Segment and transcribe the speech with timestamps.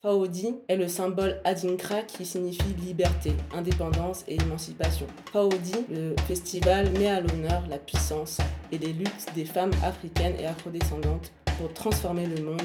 [0.00, 5.08] Faodi est le symbole Adinkra qui signifie liberté, indépendance et émancipation.
[5.32, 8.38] Faodi, le festival met à l'honneur la puissance
[8.70, 12.62] et les luttes des femmes africaines et afrodescendantes pour transformer le monde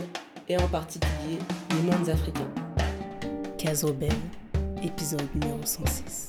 [0.48, 1.40] et en particulier
[1.72, 2.54] les mondes africains.
[3.58, 4.14] Casobel,
[4.84, 6.28] épisode numéro 106.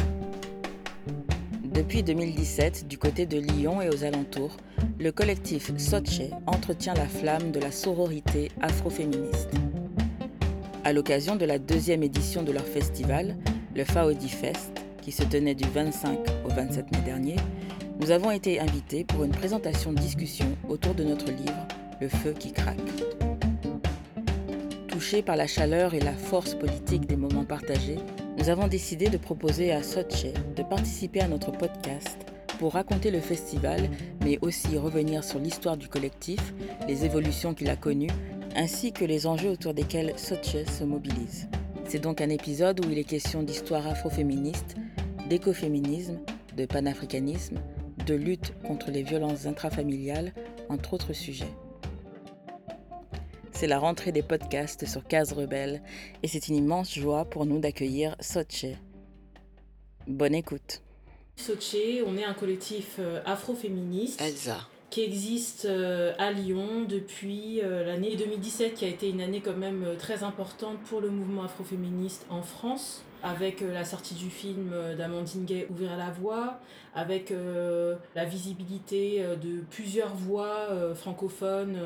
[1.65, 4.57] Depuis 2017, du côté de Lyon et aux alentours,
[4.99, 9.51] le collectif Soche entretient la flamme de la sororité afroféministe.
[10.87, 13.37] À l'occasion de la deuxième édition de leur festival,
[13.75, 17.37] le Faodi Fest, qui se tenait du 25 au 27 mai dernier,
[18.01, 21.67] nous avons été invités pour une présentation-discussion autour de notre livre
[22.03, 22.77] Le feu qui craque.
[24.89, 27.99] Touchés par la chaleur et la force politique des moments partagés,
[28.37, 32.19] nous avons décidé de proposer à Soche de participer à notre podcast
[32.59, 33.89] pour raconter le festival,
[34.23, 36.41] mais aussi revenir sur l'histoire du collectif,
[36.87, 38.11] les évolutions qu'il a connues
[38.55, 41.49] ainsi que les enjeux autour desquels Soche se mobilise.
[41.87, 44.77] C'est donc un épisode où il est question d'histoire afroféministe,
[45.29, 46.21] d'écoféminisme,
[46.57, 47.61] de panafricanisme,
[48.07, 50.33] de lutte contre les violences intrafamiliales,
[50.69, 51.53] entre autres sujets.
[53.53, 55.83] C'est la rentrée des podcasts sur Case Rebelle
[56.23, 58.67] et c'est une immense joie pour nous d'accueillir Soche.
[60.07, 60.83] Bonne écoute.
[61.37, 64.21] Soche, on est un collectif euh, afroféministe.
[64.21, 69.41] Elsa qui existe euh, à Lyon depuis euh, l'année 2017, qui a été une année
[69.41, 74.15] quand même euh, très importante pour le mouvement afroféministe en France avec euh, la sortie
[74.15, 76.61] du film euh, d'Amandine Gay Ouvrir la voie,
[76.95, 81.77] avec euh, la visibilité de plusieurs voix francophones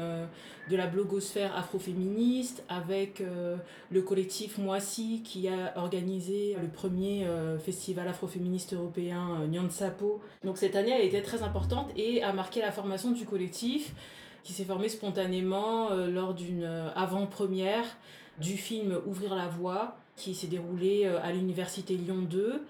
[0.68, 3.22] de la blogosphère afroféministe, avec
[3.90, 7.26] le collectif Moissy qui a organisé le premier
[7.64, 10.20] festival afroféministe européen Nyan Sapo.
[10.44, 13.94] Donc cette année a été très importante et a marqué la formation du collectif
[14.44, 17.86] qui s'est formé spontanément lors d'une avant-première
[18.38, 22.62] du film Ouvrir la voie qui s'est déroulé euh, à l'université Lyon 2.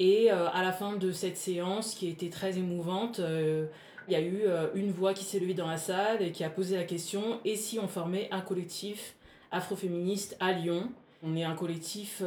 [0.00, 3.66] Et euh, à la fin de cette séance, qui était très émouvante, euh,
[4.06, 6.48] il y a eu une voix qui s'est levée dans la salle et qui a
[6.48, 9.16] posé la question et si on formait un collectif
[9.50, 10.90] afroféministe à Lyon?
[11.22, 12.22] On est un collectif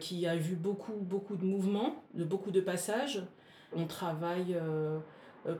[0.00, 3.22] qui a vu beaucoup, beaucoup de mouvements, de beaucoup de passages.
[3.72, 4.56] On travaille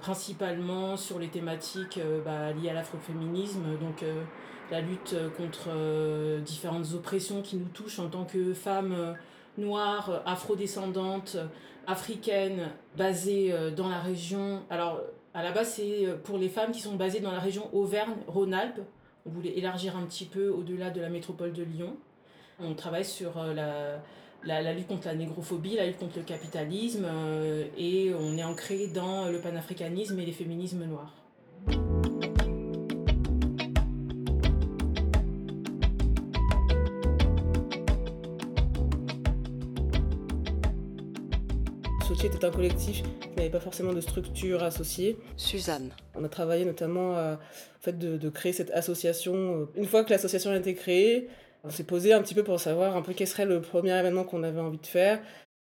[0.00, 4.04] principalement sur les thématiques bah, liées à l'afroféminisme, donc
[4.70, 9.12] la lutte euh, contre euh, différentes oppressions qui nous touchent en tant que femmes euh,
[9.58, 11.36] noires, afrodescendantes,
[11.86, 14.62] africaines, basées dans la région.
[14.70, 15.02] Alors,
[15.34, 18.80] à la base, c'est pour les femmes qui sont basées dans la région Auvergne-Rhône-Alpes.
[19.26, 21.96] On voulait élargir un petit peu au-delà de la métropole de Lyon.
[22.60, 23.98] On travaille sur la,
[24.42, 27.06] la, la, lutte contre la négrophobie, la lutte contre le capitalisme,
[27.76, 31.21] et on est ancré dans le panafricanisme et les féminismes noirs.
[42.26, 45.16] Était un collectif qui n'avait pas forcément de structure associée.
[45.36, 45.90] Suzanne.
[46.14, 47.38] On a travaillé notamment à,
[47.80, 49.68] fait de, de, créer cette association.
[49.74, 51.28] Une fois que l'association a été créée,
[51.64, 54.24] on s'est posé un petit peu pour savoir un peu quel serait le premier événement
[54.24, 55.20] qu'on avait envie de faire.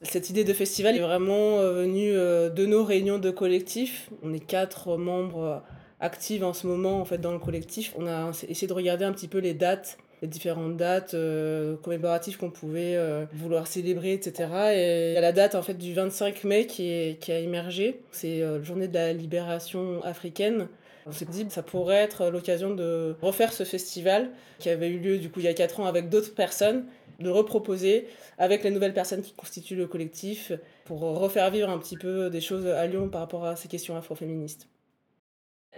[0.02, 4.10] Cette idée de festival est vraiment euh, venue euh, de nos réunions de collectif.
[4.22, 5.62] On est quatre membres
[6.00, 7.94] actifs en ce moment en fait dans le collectif.
[7.98, 12.36] On a essayé de regarder un petit peu les dates les différentes dates euh, commémoratives
[12.36, 14.48] qu'on pouvait euh, vouloir célébrer, etc.
[14.74, 17.38] Et il y a la date en fait du 25 mai qui, est, qui a
[17.38, 18.02] émergé.
[18.12, 20.68] C'est euh, la journée de la libération africaine.
[21.06, 24.98] On s'est dit que ça pourrait être l'occasion de refaire ce festival qui avait eu
[24.98, 26.84] lieu du coup il y a 4 ans avec d'autres personnes,
[27.20, 28.06] de reproposer
[28.36, 30.52] avec les nouvelles personnes qui constituent le collectif
[30.84, 33.96] pour refaire vivre un petit peu des choses à Lyon par rapport à ces questions
[33.96, 34.68] afroféministes.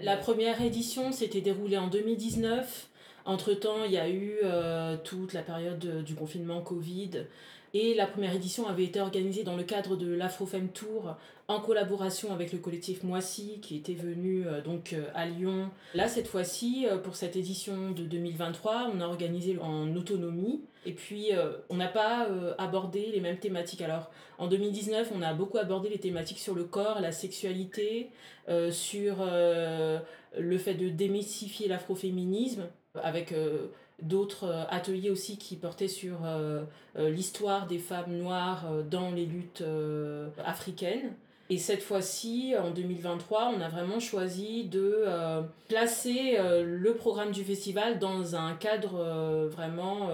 [0.00, 2.88] La première édition s'était déroulée en 2019
[3.24, 7.26] entre-temps, il y a eu euh, toute la période du confinement Covid
[7.74, 11.14] et la première édition avait été organisée dans le cadre de l'Afrofem Tour
[11.48, 15.70] en collaboration avec le collectif Moissy qui était venu euh, donc euh, à Lyon.
[15.94, 21.30] Là, cette fois-ci, pour cette édition de 2023, on a organisé en autonomie et puis
[21.68, 22.26] on n'a pas
[22.58, 23.82] abordé les mêmes thématiques.
[23.82, 28.10] Alors en 2019, on a beaucoup abordé les thématiques sur le corps, la sexualité,
[28.72, 32.64] sur le fait de démystifier l'afroféminisme
[33.00, 33.68] avec euh,
[34.02, 36.64] d'autres euh, ateliers aussi qui portaient sur euh,
[36.96, 39.64] l'histoire des femmes noires dans les luttes
[40.44, 41.12] africaines.
[41.50, 45.04] Et cette fois-ci, en 2023, on a vraiment choisi de
[45.68, 50.10] placer le programme du festival dans un cadre vraiment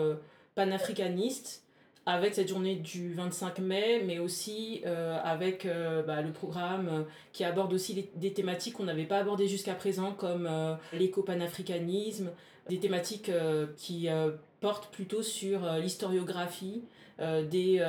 [0.54, 1.62] panafricaniste
[2.06, 5.69] avec cette journée du 25 mai, mais aussi avec
[6.06, 10.48] bah, le programme qui aborde aussi des thématiques qu'on n'avait pas abordées jusqu'à présent, comme
[10.92, 12.31] l'éco-panafricanisme,
[12.69, 13.31] des thématiques
[13.76, 14.09] qui
[14.61, 16.85] portent plutôt sur l'historiographie
[17.19, 17.85] des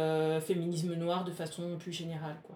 [0.45, 2.37] féminismes noirs de façon plus générale.
[2.43, 2.55] Quoi.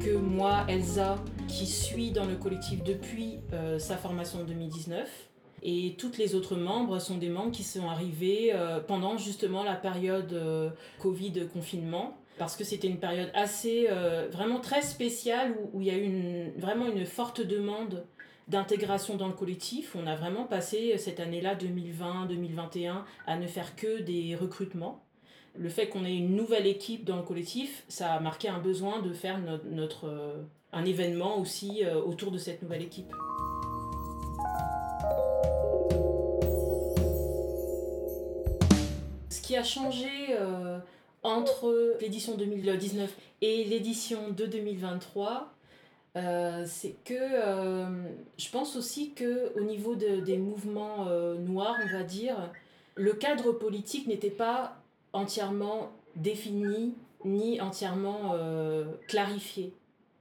[0.00, 5.08] que moi, Elsa, qui suis dans le collectif depuis euh, sa formation en 2019.
[5.62, 9.74] Et toutes les autres membres sont des membres qui sont arrivés euh, pendant justement la
[9.74, 10.70] période euh,
[11.00, 13.86] Covid confinement, parce que c'était une période assez,
[14.32, 18.06] vraiment très spéciale où, il y a eu une, vraiment une forte demande
[18.48, 19.94] d'intégration dans le collectif.
[19.94, 25.02] On a vraiment passé cette année-là, 2020-2021, à ne faire que des recrutements
[25.56, 29.00] le fait qu'on ait une nouvelle équipe dans le collectif, ça a marqué un besoin
[29.00, 29.38] de faire
[29.70, 30.42] notre, euh,
[30.72, 33.12] un événement aussi euh, autour de cette nouvelle équipe.
[39.56, 40.78] A changé euh,
[41.22, 43.12] entre l'édition 2019
[43.42, 45.52] et l'édition de 2023,
[46.66, 51.06] c'est que je pense aussi que au niveau des mouvements
[51.38, 52.50] noirs, on va dire,
[52.96, 54.76] le cadre politique n'était pas
[55.12, 56.94] entièrement défini
[57.24, 59.72] ni entièrement euh, clarifié.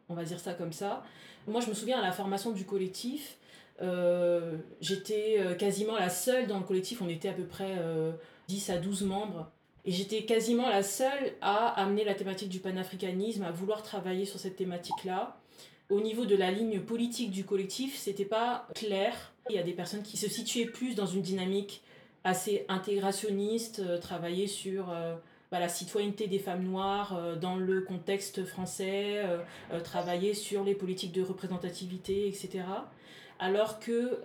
[0.09, 1.03] On va dire ça comme ça.
[1.47, 3.37] Moi, je me souviens à la formation du collectif,
[3.81, 7.77] euh, j'étais euh, quasiment la seule dans le collectif, on était à peu près
[8.49, 9.51] 10 à 12 membres,
[9.85, 14.39] et j'étais quasiment la seule à amener la thématique du panafricanisme, à vouloir travailler sur
[14.39, 15.37] cette thématique-là.
[15.89, 19.33] Au niveau de la ligne politique du collectif, c'était pas clair.
[19.49, 21.83] Il y a des personnes qui se situaient plus dans une dynamique
[22.23, 25.15] assez intégrationniste, euh, travailler sur euh,
[25.51, 29.23] bah, la citoyenneté des femmes noires euh, dans le contexte français,
[29.83, 32.65] travailler sur les politiques de représentativité, etc.
[33.39, 34.19] Alors que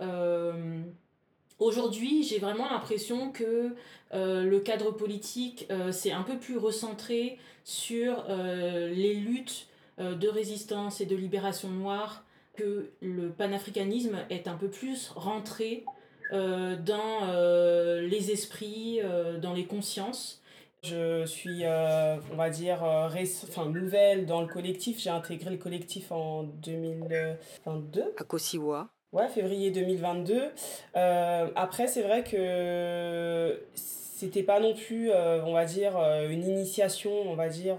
[1.59, 3.75] aujourd'hui, j'ai vraiment l'impression que
[4.13, 9.67] le cadre politique s'est un peu plus recentré sur les luttes
[9.99, 12.25] de résistance et de libération noire,
[12.57, 15.85] que le panafricanisme est un peu plus rentré
[16.33, 20.41] euh, dans euh, les esprits, euh, dans les consciences.
[20.83, 25.01] Je suis, on va dire, enfin, nouvelle dans le collectif.
[25.01, 28.13] J'ai intégré le collectif en 2022.
[28.19, 28.94] À Kosiwa.
[29.15, 30.51] Ouais, février 2022.
[30.95, 35.97] après, c'est vrai que c'était pas non plus, on va dire,
[36.29, 37.79] une initiation, on va dire,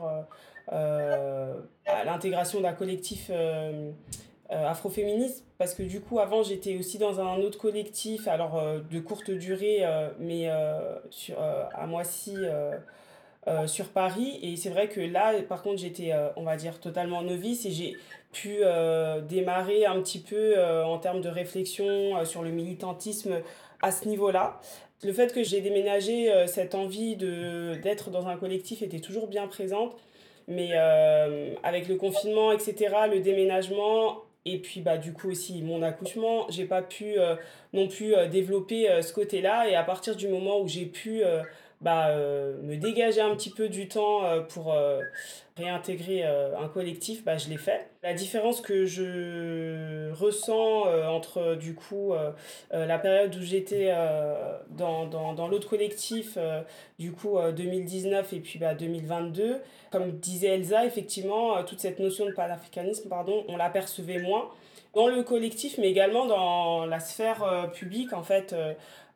[0.72, 3.30] à l'intégration d'un collectif
[4.52, 8.80] euh, afroféministe parce que du coup avant j'étais aussi dans un autre collectif alors euh,
[8.92, 10.48] de courte durée euh, mais
[11.10, 12.36] sur, à Moissy
[13.66, 17.66] sur Paris et c'est vrai que là par contre j'étais on va dire totalement novice
[17.66, 17.98] et j'ai
[18.42, 18.60] pu
[19.28, 23.42] démarrer un petit peu en termes de réflexion sur le militantisme
[23.82, 24.60] à ce niveau-là.
[25.04, 29.48] Le fait que j'ai déménagé, cette envie de d'être dans un collectif était toujours bien
[29.48, 29.96] présente.
[30.48, 30.74] Mais
[31.64, 36.66] avec le confinement, etc., le déménagement, et puis bah du coup aussi mon accouchement j'ai
[36.66, 37.36] pas pu euh,
[37.74, 40.86] non plus euh, développer euh, ce côté là et à partir du moment où j'ai
[40.86, 41.24] pu
[41.86, 44.76] bah, me dégager un petit peu du temps pour
[45.56, 47.88] réintégrer un collectif bah, je l'ai fait.
[48.04, 52.14] La différence que je ressens entre du coup
[52.72, 53.94] la période où j'étais
[54.72, 56.38] dans, dans, dans l'autre collectif
[57.00, 59.62] du coup 2019 et puis bah, 2022
[59.96, 64.50] comme disait Elsa, effectivement, euh, toute cette notion de panafricanisme, pardon, on l'apercevait moins
[64.94, 68.54] dans le collectif, mais également dans la sphère euh, publique, en fait,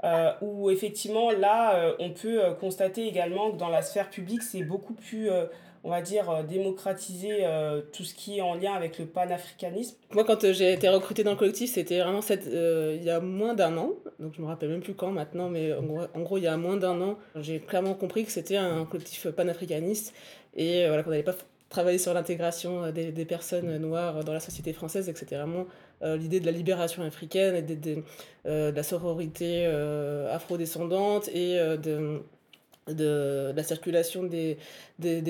[0.03, 4.93] euh, où effectivement, là, on peut constater également que dans la sphère publique, c'est beaucoup
[4.93, 5.29] plus
[5.85, 7.45] on va dire, démocratiser
[7.93, 9.95] tout ce qui est en lien avec le panafricanisme.
[10.11, 13.53] Moi, quand j'ai été recrutée dans le collectif, c'était vraiment cette, il y a moins
[13.53, 16.47] d'un an, donc je me rappelle même plus quand maintenant, mais en gros, il y
[16.47, 20.13] a moins d'un an, j'ai clairement compris que c'était un collectif panafricaniste
[20.55, 21.35] et euh, voilà, qu'on n'allait pas
[21.69, 25.37] travailler sur l'intégration euh, des, des, personnes noires dans la société française et que c'était
[25.37, 25.65] vraiment euh,
[26.01, 28.03] l'idée de la libération africaine et de, de,
[28.45, 29.65] la sororité
[30.31, 32.21] afrodescendante et de,
[33.55, 34.57] la circulation des,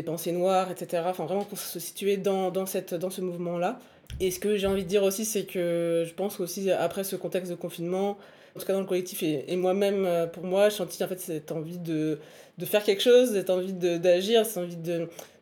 [0.06, 1.04] pensées noires, etc.
[1.08, 3.80] Enfin, vraiment qu'on se situait dans, dans, cette, dans ce mouvement-là.
[4.20, 7.16] Et ce que j'ai envie de dire aussi, c'est que je pense aussi après ce
[7.16, 8.18] contexte de confinement,
[8.56, 11.52] en tout cas dans le collectif et, moi-même, pour moi, je sentis en fait cette
[11.52, 12.20] envie de,
[12.64, 14.78] faire quelque chose, cette envie d'agir, cette envie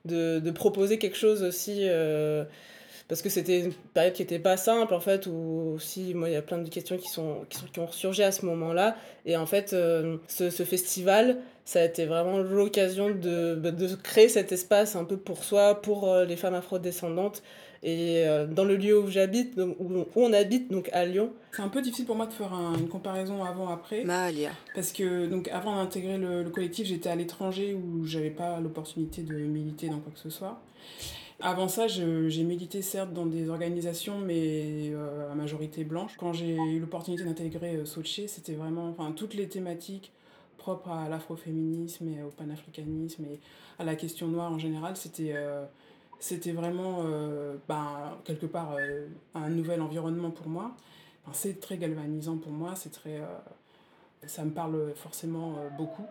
[0.05, 1.79] de, proposer quelque chose aussi.
[1.84, 2.43] Euh,
[3.07, 6.33] parce que c'était une période qui n'était pas simple en fait où aussi moi il
[6.33, 8.97] y a plein de questions qui sont qui, sont, qui ont ressurgi à ce moment-là.
[9.25, 13.95] Et en fait euh, ce, ce, festival ça a été vraiment l'occasion de, bah, de
[13.95, 17.43] créer cet espace un peu pour soi pour euh, les femmes afrodescendantes.
[17.83, 21.31] Et euh, dans le lieu où j'habite où, où, on habite donc à Lyon.
[21.51, 24.03] C'est un peu difficile pour moi de faire un, une comparaison avant après.
[24.03, 24.49] Mahalia.
[24.75, 29.21] parce que donc avant d'intégrer le, le collectif j'étais à l'étranger où j'avais pas l'opportunité
[29.21, 30.59] de militer dans quoi que ce soit
[31.39, 36.15] avant ça, j'ai milité certes dans des organisations, mais euh, à majorité blanche.
[36.17, 40.12] Quand j'ai eu l'opportunité d'intégrer euh, Soche, c'était vraiment enfin, toutes les thématiques
[40.58, 43.39] propres à l'afroféminisme et au panafricanisme et
[43.77, 45.65] à la question noire en général, c'était euh,
[46.53, 48.75] vraiment euh, ben, quelque part
[49.36, 50.75] un nouvel environnement pour moi.
[51.34, 53.22] C'est très galvanisant pour moi, c'est très,
[54.25, 56.06] ça me parle forcément beaucoup.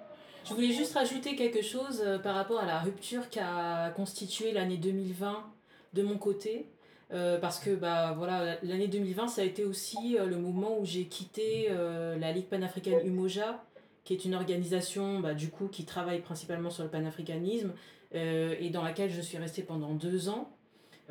[0.48, 4.76] Je voulais juste rajouter quelque chose euh, par rapport à la rupture qu'a constitué l'année
[4.76, 5.44] 2020
[5.92, 6.66] de mon côté.
[7.12, 10.84] Euh, parce que bah, voilà, l'année 2020, ça a été aussi euh, le moment où
[10.84, 13.64] j'ai quitté la Ligue panafricaine Umoja,
[14.04, 17.72] qui est une organisation bah, du coup, qui travaille principalement sur le panafricanisme
[18.14, 20.48] et dans laquelle je suis restée pendant deux ans.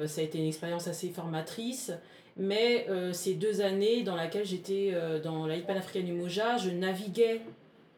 [0.06, 1.92] Ça a été une expérience assez formatrice,
[2.38, 7.42] mais ces deux années dans lesquelles j'étais dans la Ligue panafricaine Umoja, je naviguais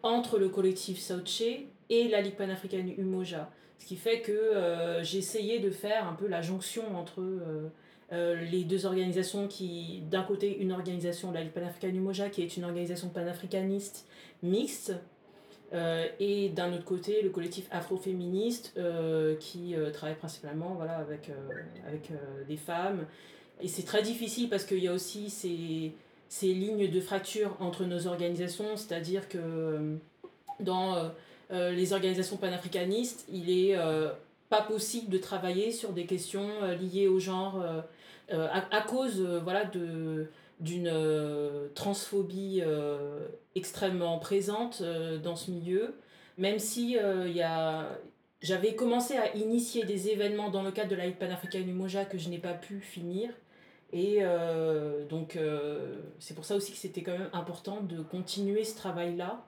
[0.08, 1.44] entre le collectif Sauche
[1.90, 3.52] et la Ligue panafricaine Umoja.
[3.78, 7.70] Ce qui fait que euh, j'ai essayé de faire un peu la jonction entre euh,
[8.12, 12.58] euh, les deux organisations qui, d'un côté, une organisation, la Ligue panafricaine Umoja, qui est
[12.58, 14.08] une organisation panafricaniste
[14.44, 14.94] mixte,
[16.22, 18.80] et d'un autre côté, le collectif afroféministe
[19.42, 21.30] qui travaille principalement voilà, avec,
[21.86, 22.10] avec
[22.48, 23.06] des femmes.
[23.60, 25.92] Et c'est très difficile parce qu'il y a aussi ces
[26.30, 29.96] ces lignes de fracture entre nos organisations, c'est-à-dire que euh,
[30.60, 31.10] dans euh,
[31.52, 33.78] euh, les organisations panafricanistes, il est
[34.50, 37.62] pas possible de travailler sur des questions liées au genre
[38.32, 40.28] à, à, cause voilà, de
[40.60, 40.92] d'une
[41.76, 42.64] transphobie
[43.56, 44.82] extrêmement présente
[45.24, 45.96] dans ce milieu,
[46.38, 47.90] même si a,
[48.42, 52.18] j'avais commencé à initier des événements dans le cadre de la Ligue panafricaine Umoja que
[52.18, 53.30] je n'ai pas pu finir,
[53.94, 58.64] et euh, donc, euh, c'est pour ça aussi que c'était quand même important de continuer
[58.66, 59.46] ce travail-là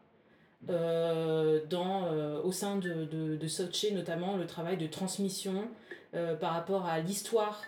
[0.69, 2.09] euh, dans,
[2.43, 5.67] au sein de, de, de Soche, notamment le travail de transmission
[6.39, 7.61] par rapport à l'histoire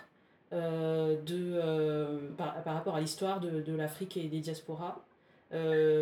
[0.50, 5.04] de par, par rapport à l'histoire de, de l'Afrique et des diasporas.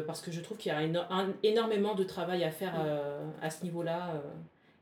[0.07, 0.83] parce que je trouve qu'il y a
[1.43, 2.75] énormément de travail à faire
[3.43, 4.23] à ce niveau-là.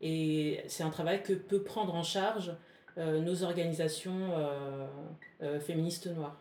[0.01, 2.53] et c'est un travail que peut prendre en charge
[2.99, 4.87] nos organisations euh,
[5.43, 6.37] euh, féministes noires.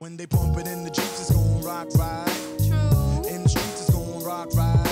[0.00, 2.26] When they pump it in the jeeps, it's gonna rock right?
[2.58, 3.28] True.
[3.28, 4.91] In the streets, it's gonna rock right?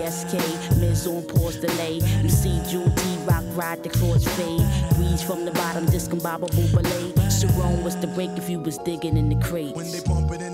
[0.00, 2.00] PSK, Miz on pause delay.
[2.22, 4.96] You see Jewel T rock ride the cross fade.
[4.96, 7.12] Breeze from the bottom, discombobable ballet.
[7.30, 9.76] Sharon was the break if you was digging in the crates.
[9.76, 10.49] When they pump it in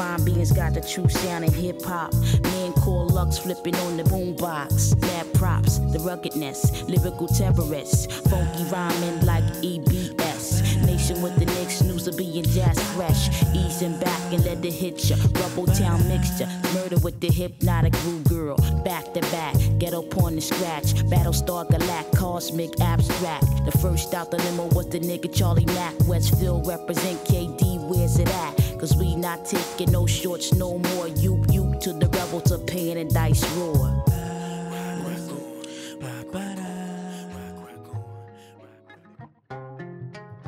[0.00, 2.14] Divine beings got the true sound in hip hop.
[2.44, 4.98] Man call Lux flipping on the boombox.
[4.98, 8.06] Mad props, the ruggedness, lyrical terrorists.
[8.30, 10.86] Funky rhyming like EBS.
[10.86, 13.28] Nation with the next snooze of being jazz fresh.
[13.54, 15.16] Easing back and let it hit ya.
[15.38, 16.48] Rubble town mixture.
[16.72, 18.56] Murder with the hypnotic groove girl.
[18.82, 20.94] Back to back, ghetto porn and scratch.
[21.12, 23.44] Battlestar Galact, cosmic abstract.
[23.66, 25.92] The first out the limo was the nigga Charlie Mack.
[26.08, 28.69] Westfield represent KD where's it at?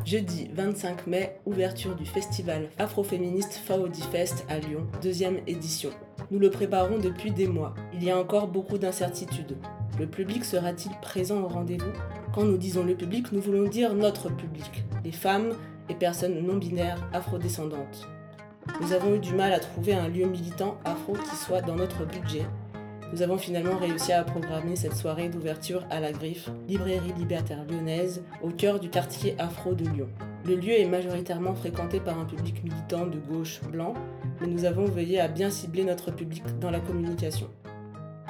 [0.07, 5.91] Jeudi 25 mai, ouverture du festival afroféministe Faudi Fest à Lyon, deuxième édition.
[6.31, 7.75] Nous le préparons depuis des mois.
[7.93, 9.59] Il y a encore beaucoup d'incertitudes.
[9.99, 11.93] Le public sera-t-il présent au rendez-vous?
[12.35, 15.53] Quand nous disons le public, nous voulons dire notre public, les femmes
[15.91, 18.09] et personnes non binaires afrodescendantes.
[18.81, 22.04] Nous avons eu du mal à trouver un lieu militant afro qui soit dans notre
[22.04, 22.47] budget.
[23.12, 28.23] Nous avons finalement réussi à programmer cette soirée d'ouverture à la Griffe, librairie libertaire lyonnaise,
[28.42, 30.09] au cœur du quartier afro de Lyon.
[30.47, 33.95] Le lieu est majoritairement fréquenté par un public militant de gauche blanc,
[34.40, 37.50] mais nous avons veillé à bien cibler notre public dans la communication.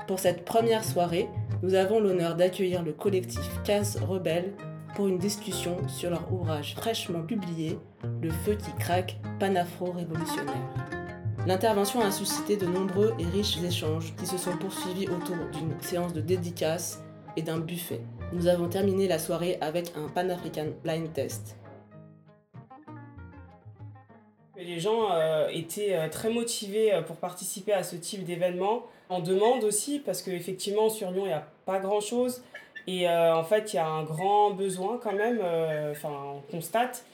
[0.08, 1.28] Pour cette première soirée,
[1.62, 4.52] nous avons l'honneur d'accueillir le collectif Case Rebelle
[4.94, 7.78] pour une discussion sur leur ouvrage fraîchement publié,
[8.20, 10.68] Le feu qui craque, panafro-révolutionnaire.
[11.46, 16.12] L'intervention a suscité de nombreux et riches échanges qui se sont poursuivis autour d'une séance
[16.12, 17.02] de dédicaces
[17.36, 18.00] et d'un buffet.
[18.32, 21.56] Nous avons terminé la soirée avec un Pan-African Blind Test.
[24.56, 28.84] Les gens euh, étaient euh, très motivés euh, pour participer à ce type d'événement.
[29.10, 32.42] On demande aussi, parce qu'effectivement sur Lyon, il n'y a pas grand-chose.
[32.86, 35.40] Et en fait, il y a un grand besoin quand même,
[35.90, 37.04] enfin, on constate.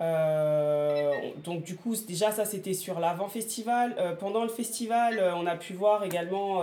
[0.00, 4.16] donc du coup, déjà ça c'était sur l'avant-festival.
[4.18, 6.62] pendant le festival, on a pu voir également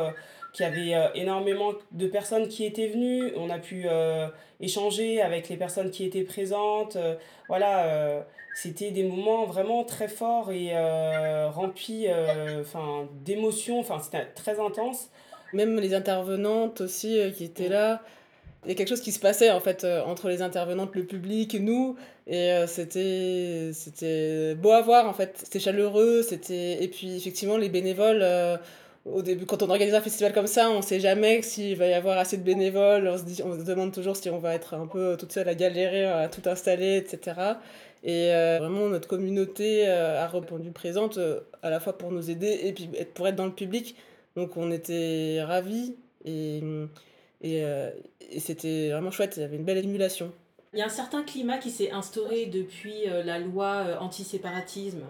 [0.54, 3.34] qu'il y avait énormément de personnes qui étaient venues.
[3.38, 3.86] On a pu
[4.60, 6.98] échanger avec les personnes qui étaient présentes.
[7.48, 12.64] voilà c'était des moments vraiment très forts et euh, remplis euh,
[13.26, 13.80] d'émotions.
[13.82, 15.10] Enfin, c'était très intense.
[15.52, 18.02] Même les intervenantes aussi euh, qui étaient là.
[18.66, 21.56] Il y a quelque chose qui se passait en fait entre les intervenantes, le public,
[21.60, 21.96] nous.
[22.28, 25.38] Et c'était c'était beau à voir en fait.
[25.44, 26.24] C'était chaleureux.
[26.24, 28.24] c'était Et puis effectivement, les bénévoles
[29.06, 31.86] au début, quand on organise un festival comme ça, on ne sait jamais s'il va
[31.88, 33.08] y avoir assez de bénévoles.
[33.08, 35.48] On se, dit, on se demande toujours si on va être un peu toute seule
[35.48, 37.54] à galérer, à tout installer, etc.
[38.04, 42.32] Et euh, vraiment, notre communauté euh, a répondu présente euh, à la fois pour nous
[42.32, 43.96] aider et puis pour être dans le public.
[44.36, 45.96] Donc on était ravis
[47.42, 47.64] et,
[48.32, 49.34] et c'était vraiment chouette.
[49.38, 50.32] Il y avait une belle émulation.
[50.74, 55.04] Il y a un certain climat qui s'est instauré depuis la loi anti-séparatisme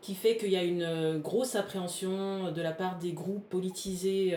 [0.00, 4.36] qui fait qu'il y a une grosse appréhension de la part des groupes politisés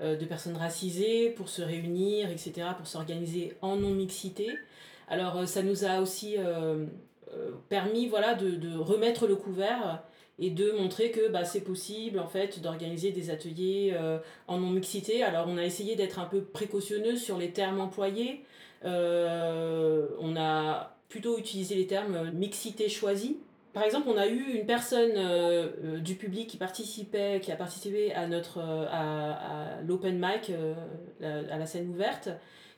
[0.00, 4.50] de personnes racisées pour se réunir, etc., pour s'organiser en non-mixité.
[5.08, 6.36] Alors ça nous a aussi
[7.34, 10.02] euh, permis voilà, de, de, remettre le couvert
[10.38, 15.22] et de montrer que bah, c'est possible en fait d'organiser des ateliers euh, en non-mixité.
[15.22, 18.44] Alors on a essayé d'être un peu précautionneux sur les termes employés.
[18.84, 23.38] Euh, on a plutôt utilisé les termes mixité choisie.
[23.72, 28.26] Par exemple, on a eu une personne du public qui participait, qui a participé à
[28.26, 30.50] notre à l'open mic,
[31.22, 32.30] à la scène ouverte,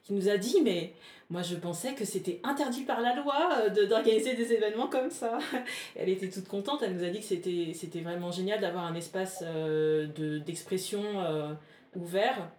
[0.02, 0.92] qui nous a dit mais
[1.30, 5.38] moi je pensais que c'était interdit par la loi euh, d'organiser des événements comme ça.
[5.96, 8.94] elle était toute contente, elle nous a dit que c'était, c'était vraiment génial d'avoir un
[8.94, 11.52] espace euh, de, d'expression euh,
[11.94, 12.50] ouvert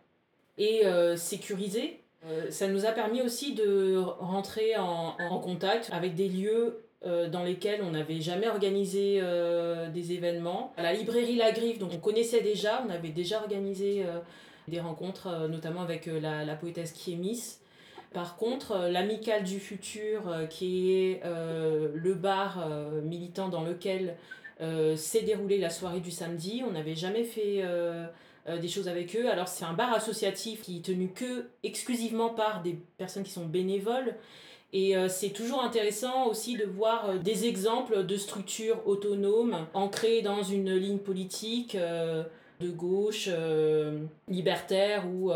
[0.57, 0.83] et
[1.15, 2.01] sécurisé.
[2.49, 7.91] ça nous a permis aussi de rentrer en, contact avec des lieux dans lesquels on
[7.91, 9.19] n'avait jamais organisé
[9.91, 10.71] des événements.
[10.77, 14.05] La librairie La Griffe, donc on connaissait déjà, on avait déjà organisé
[14.67, 17.59] des rencontres, notamment avec la, la poétesse Kiemis
[18.13, 22.67] par contre, euh, l'Amicale du Futur, euh, qui est euh, le bar
[23.03, 24.15] militant dans lequel
[24.95, 27.63] s'est déroulée la soirée du samedi, on n'avait jamais fait
[28.47, 29.27] des choses avec eux.
[29.27, 33.47] Alors c'est un bar associatif qui est tenu que exclusivement par des personnes qui sont
[33.47, 34.13] bénévoles.
[34.71, 40.75] Et c'est toujours intéressant aussi de voir des exemples de structures autonomes ancrées dans une
[40.75, 41.75] ligne politique
[42.61, 43.29] de gauche,
[44.27, 45.31] libertaire ou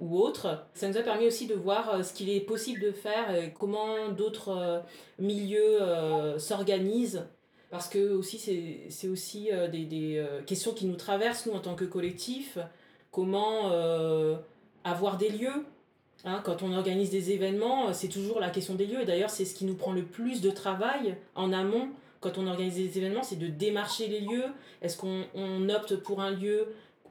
[0.00, 0.64] ou autre.
[0.74, 3.52] Ça nous a permis aussi de voir euh, ce qu'il est possible de faire et
[3.58, 4.80] comment d'autres euh,
[5.18, 7.26] milieux euh, s'organisent.
[7.70, 8.38] Parce que aussi
[8.88, 12.56] c'est aussi des, des questions qui nous traversent, nous, en tant que collectif.
[13.10, 13.70] Comment
[14.84, 15.66] avoir des lieux
[16.24, 19.02] Hein, quand on organise des événements, c'est toujours la question des lieux.
[19.02, 21.90] Et d'ailleurs, c'est ce qui nous prend le plus de travail en amont.
[22.20, 24.46] Quand on organise des événements, c'est de démarcher les lieux.
[24.82, 26.68] Est-ce qu'on opte pour un lieu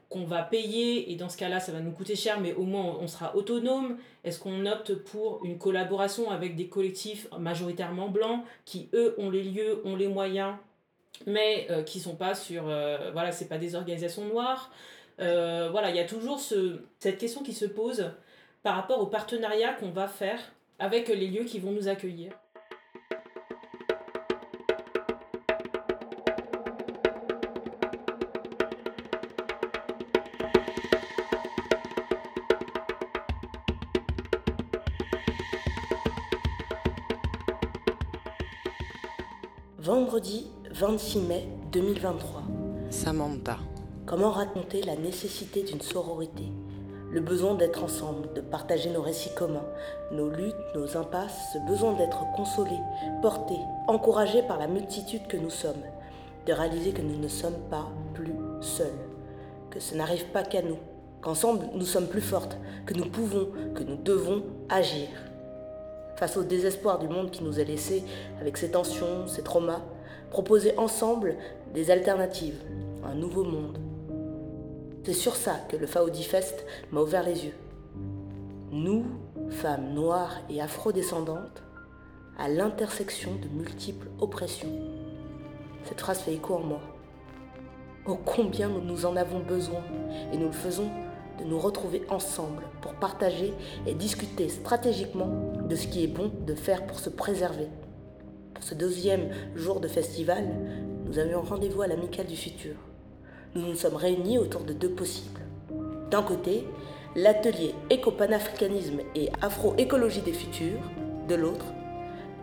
[0.08, 2.96] qu'on va payer et dans ce cas-là ça va nous coûter cher mais au moins
[3.00, 3.98] on sera autonome?
[4.24, 9.42] Est-ce qu'on opte pour une collaboration avec des collectifs majoritairement blancs qui eux ont les
[9.42, 10.54] lieux, ont les moyens
[11.26, 14.70] mais euh, qui sont pas sur euh, voilà, c'est pas des organisations noires?
[15.20, 18.12] Euh, voilà, il y a toujours ce, cette question qui se pose
[18.62, 20.40] par rapport au partenariat qu'on va faire
[20.78, 22.32] avec les lieux qui vont nous accueillir.
[39.88, 42.42] Vendredi 26 mai 2023.
[42.90, 43.56] Samantha.
[44.04, 46.52] Comment raconter la nécessité d'une sororité?
[47.10, 49.64] Le besoin d'être ensemble, de partager nos récits communs,
[50.12, 52.82] nos luttes, nos impasses, ce besoin d'être consolés,
[53.22, 55.82] portés, encouragés par la multitude que nous sommes,
[56.44, 58.92] de réaliser que nous ne sommes pas plus seuls,
[59.70, 60.76] que ce n'arrive pas qu'à nous,
[61.22, 65.08] qu'ensemble nous sommes plus fortes, que nous pouvons, que nous devons agir.
[66.18, 68.02] Face au désespoir du monde qui nous est laissé,
[68.40, 69.82] avec ses tensions, ses traumas,
[70.30, 71.36] proposer ensemble
[71.72, 72.60] des alternatives,
[73.04, 73.78] un nouveau monde.
[75.04, 77.54] C'est sur ça que le Faudi Fest m'a ouvert les yeux.
[78.72, 79.04] Nous,
[79.48, 81.62] femmes noires et afrodescendantes,
[82.36, 84.76] à l'intersection de multiples oppressions.
[85.84, 86.80] Cette phrase fait écho en moi.
[88.08, 89.82] Oh combien nous en avons besoin
[90.32, 90.90] et nous le faisons
[91.38, 93.52] de nous retrouver ensemble pour partager
[93.86, 97.68] et discuter stratégiquement de ce qui est bon de faire pour se préserver.
[98.54, 100.44] Pour ce deuxième jour de festival,
[101.06, 102.74] nous avions rendez-vous à l'Amicale du Futur.
[103.54, 105.40] Nous nous sommes réunis autour de deux possibles.
[106.10, 106.66] D'un côté,
[107.14, 110.80] l'atelier éco-panafricanisme et afro-écologie des futurs,
[111.28, 111.66] de l'autre,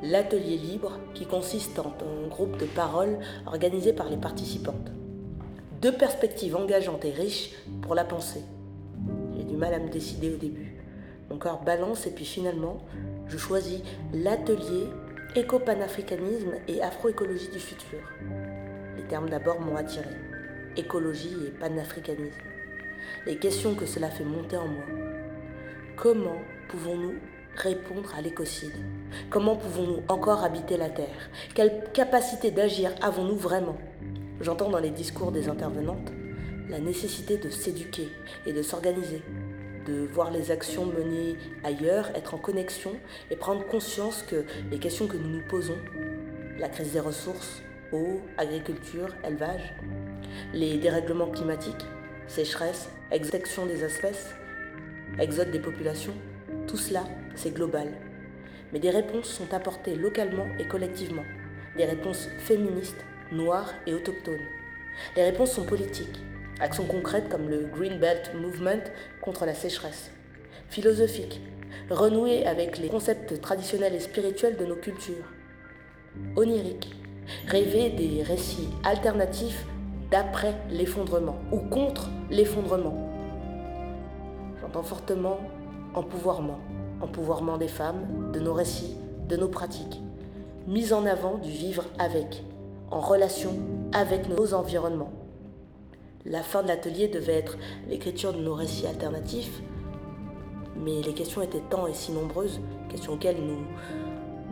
[0.04, 1.94] l'atelier libre qui consiste en
[2.26, 4.92] un groupe de parole organisé par les participantes.
[5.82, 8.44] Deux perspectives engageantes et riches pour la pensée.
[9.48, 10.76] Du mal à me décider au début.
[11.30, 12.78] Mon corps balance et puis finalement,
[13.28, 13.82] je choisis
[14.14, 14.88] l'atelier
[15.36, 18.00] éco-panafricanisme et afro-écologie du futur.
[18.98, 20.10] Les termes d'abord m'ont attiré.
[20.78, 22.42] Écologie et panafricanisme.
[23.26, 24.84] Les questions que cela fait monter en moi.
[25.96, 26.38] Comment
[26.70, 27.16] pouvons-nous
[27.56, 28.74] répondre à l'écocide?
[29.30, 31.30] Comment pouvons-nous encore habiter la Terre?
[31.54, 33.78] Quelle capacité d'agir avons-nous vraiment?
[34.42, 36.12] J'entends dans les discours des intervenantes
[36.70, 38.10] la nécessité de s'éduquer
[38.46, 39.22] et de s'organiser,
[39.86, 42.94] de voir les actions menées ailleurs, être en connexion
[43.30, 45.78] et prendre conscience que les questions que nous nous posons,
[46.58, 49.74] la crise des ressources, eau, agriculture, élevage,
[50.54, 51.86] les dérèglements climatiques,
[52.28, 54.34] sécheresse, extinction des espèces,
[55.20, 56.16] exode des populations,
[56.68, 57.04] tout cela,
[57.36, 57.90] c'est global.
[58.74, 61.24] Mais des réponses sont apportées localement et collectivement,
[61.78, 64.46] des réponses féministes, noires et autochtones.
[65.16, 66.20] Les réponses sont politiques,
[66.60, 68.84] actions concrètes comme le Green Belt Movement
[69.22, 70.12] contre la sécheresse.
[70.70, 71.42] Philosophiques,
[71.90, 75.32] renouer avec les concepts traditionnels et spirituels de nos cultures.
[76.36, 76.96] Oniriques,
[77.48, 79.66] rêver des récits alternatifs
[80.12, 83.10] d'après l'effondrement ou contre l'effondrement.
[84.62, 85.40] J'entends fortement
[85.94, 86.60] empouvoirment,
[87.02, 88.96] empouvoirment des femmes, de nos récits,
[89.28, 90.02] de nos pratiques,
[90.68, 92.44] mise en avant du vivre avec,
[92.92, 93.52] en relation
[93.94, 95.25] avec nos environnements.
[96.28, 97.56] La fin de l'atelier devait être
[97.88, 99.62] l'écriture de nos récits alternatifs,
[100.76, 103.38] mais les questions étaient tant et si nombreuses, questions auxquelles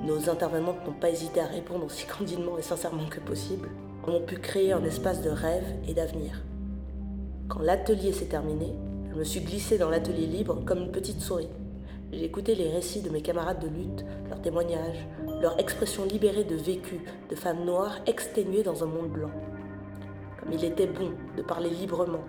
[0.06, 3.70] nos intervenantes n'ont pas hésité à répondre aussi candidement et sincèrement que possible,
[4.06, 6.44] ont pu créer un espace de rêve et d'avenir.
[7.48, 8.74] Quand l'atelier s'est terminé,
[9.10, 11.50] je me suis glissée dans l'atelier libre comme une petite souris.
[12.12, 15.08] J'ai écouté les récits de mes camarades de lutte, leurs témoignages,
[15.42, 17.00] leurs expressions libérées de vécu
[17.32, 19.32] de femmes noires exténuées dans un monde blanc.
[20.44, 22.26] Comme il était bon de parler librement.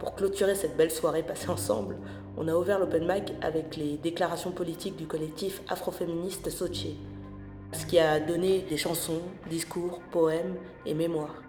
[0.00, 1.98] Pour clôturer cette belle soirée passée ensemble,
[2.36, 6.96] on a ouvert l'open mic avec les déclarations politiques du collectif afroféministe Sochi,
[7.70, 11.43] ce qui a donné des chansons, discours, poèmes et mémoires.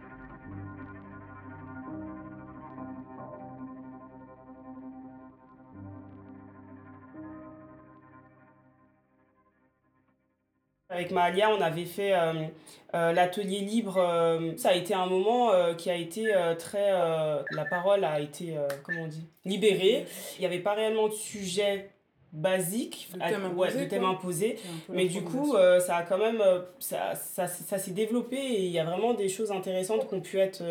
[10.96, 12.34] Avec Mahalia, on avait fait euh,
[12.94, 13.98] euh, l'atelier libre.
[13.98, 16.92] euh, ça a été un moment qui a été très.
[16.92, 20.06] la parole a été, comment on dit, libérée.
[20.38, 21.90] Il n'y avait pas réellement de sujet
[22.36, 24.60] basique, De thème ouais, imposé, de thème imposé.
[24.88, 26.44] C'est Mais du coup, euh, ça a quand même,
[26.80, 30.22] ça, ça, ça s'est développé et il y a vraiment des choses intéressantes qui ont
[30.22, 30.62] pu être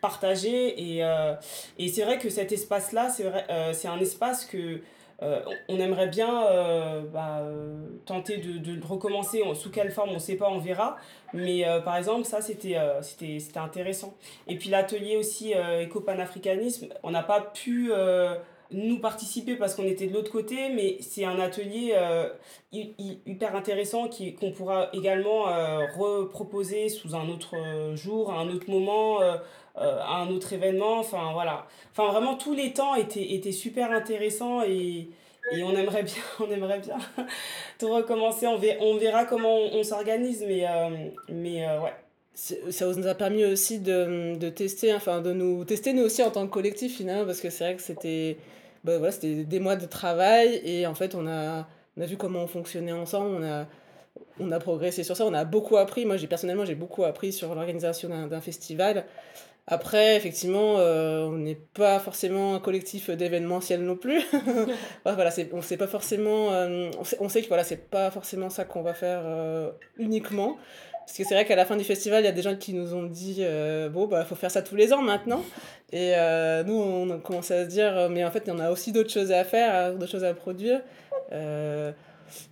[0.00, 0.96] partagées.
[0.96, 1.34] Et, euh,
[1.78, 4.80] et c'est vrai que cet espace-là, c'est vrai, euh, c'est un espace que
[5.22, 9.42] euh, on aimerait bien euh, bah, euh, tenter de, recommencer.
[9.42, 10.96] En- Sous quelle forme, on ne sait pas, on verra.
[11.32, 14.12] Mais par exemple, ça, c'était c'était intéressant.
[14.48, 17.90] Et puis l'atelier aussi éco-panafricanisme, on n'a pas pu
[18.70, 21.94] nous participer parce qu'on était de l'autre côté, mais c'est un atelier
[22.72, 24.08] hy- hy- hyper intéressant
[24.40, 25.44] qu'on pourra également
[25.96, 27.54] reproposer sous un autre
[27.94, 29.20] jour, à un autre moment,
[29.74, 30.98] à un autre événement.
[30.98, 31.66] Enfin voilà.
[31.92, 35.08] Enfin vraiment tous les temps étaient, étaient super intéressants et,
[35.50, 36.96] et on aimerait bien, on aimerait bien
[37.78, 38.46] tout recommencer.
[38.46, 41.92] On verra, comment on, s'organise, mais, euh, mais euh, ouais.
[42.34, 46.30] Ça nous a permis aussi de, de tester, enfin de nous tester nous aussi en
[46.30, 48.38] tant que collectif finalement, parce que c'est vrai que c'était
[48.84, 51.66] bah, voilà, des mois de travail et en fait on a,
[51.98, 53.66] on a vu comment on fonctionnait ensemble, on a,
[54.40, 56.06] on a progressé sur ça, on a beaucoup appris.
[56.06, 59.04] Moi, personnellement, j'ai beaucoup appris sur l'organisation d'un festival.
[59.68, 64.20] Après, effectivement, euh, on n'est pas forcément un collectif d'événementiel non plus.
[65.04, 68.64] voilà, on sait pas forcément, euh, on, sait, on que voilà, c'est pas forcément ça
[68.64, 70.56] qu'on va faire euh, uniquement.
[71.06, 72.74] Parce que c'est vrai qu'à la fin du festival, il y a des gens qui
[72.74, 73.44] nous ont dit
[73.90, 75.42] bon, bah, faut faire ça tous les ans maintenant.
[75.92, 76.12] Et
[76.64, 79.32] nous, on a commencé à se dire mais en fait, en a aussi d'autres choses
[79.32, 80.80] à faire, d'autres choses à produire.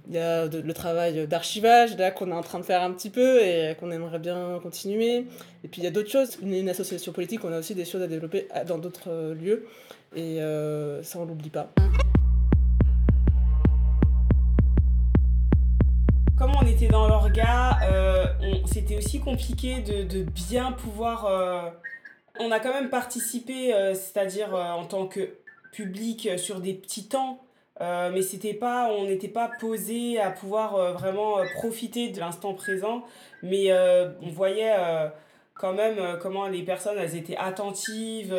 [0.08, 3.10] Il y a le travail d'archivage, là, qu'on est en train de faire un petit
[3.10, 5.26] peu et qu'on aimerait bien continuer.
[5.64, 6.38] Et puis, il y a d'autres choses.
[6.42, 9.66] Une, association politique, on a aussi des choses à développer dans d'autres euh, lieux.
[10.14, 11.70] Et euh, ça, on l'oublie pas.
[16.38, 18.24] Comme on était dans l'orga, euh,
[18.64, 21.74] c'était aussi compliqué de, de bien pouvoir.
[22.40, 25.36] on a quand même participé, c'est-à-dire en tant que
[25.70, 27.42] public sur des petits temps,
[27.80, 32.20] euh, mais c'était pas, on n'était pas posé à pouvoir euh, vraiment euh, profiter de
[32.20, 33.04] l'instant présent,
[33.42, 33.72] mais
[34.22, 34.74] on voyait
[35.54, 38.36] quand même comment les personnes elles étaient attentives,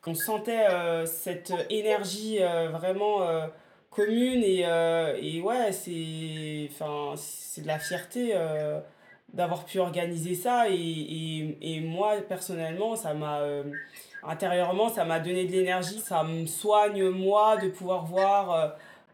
[0.00, 0.66] qu'on sentait
[1.06, 2.40] cette énergie
[2.72, 3.20] vraiment
[3.90, 4.62] commune et,
[5.20, 8.34] et ouais c'est enfin c'est de la fierté
[9.32, 10.68] d'avoir pu organiser ça.
[10.68, 13.42] Et, et, et moi personnellement ça m'a
[14.22, 18.68] intérieurement ça m'a donné de l'énergie ça me soigne moi de pouvoir voir euh,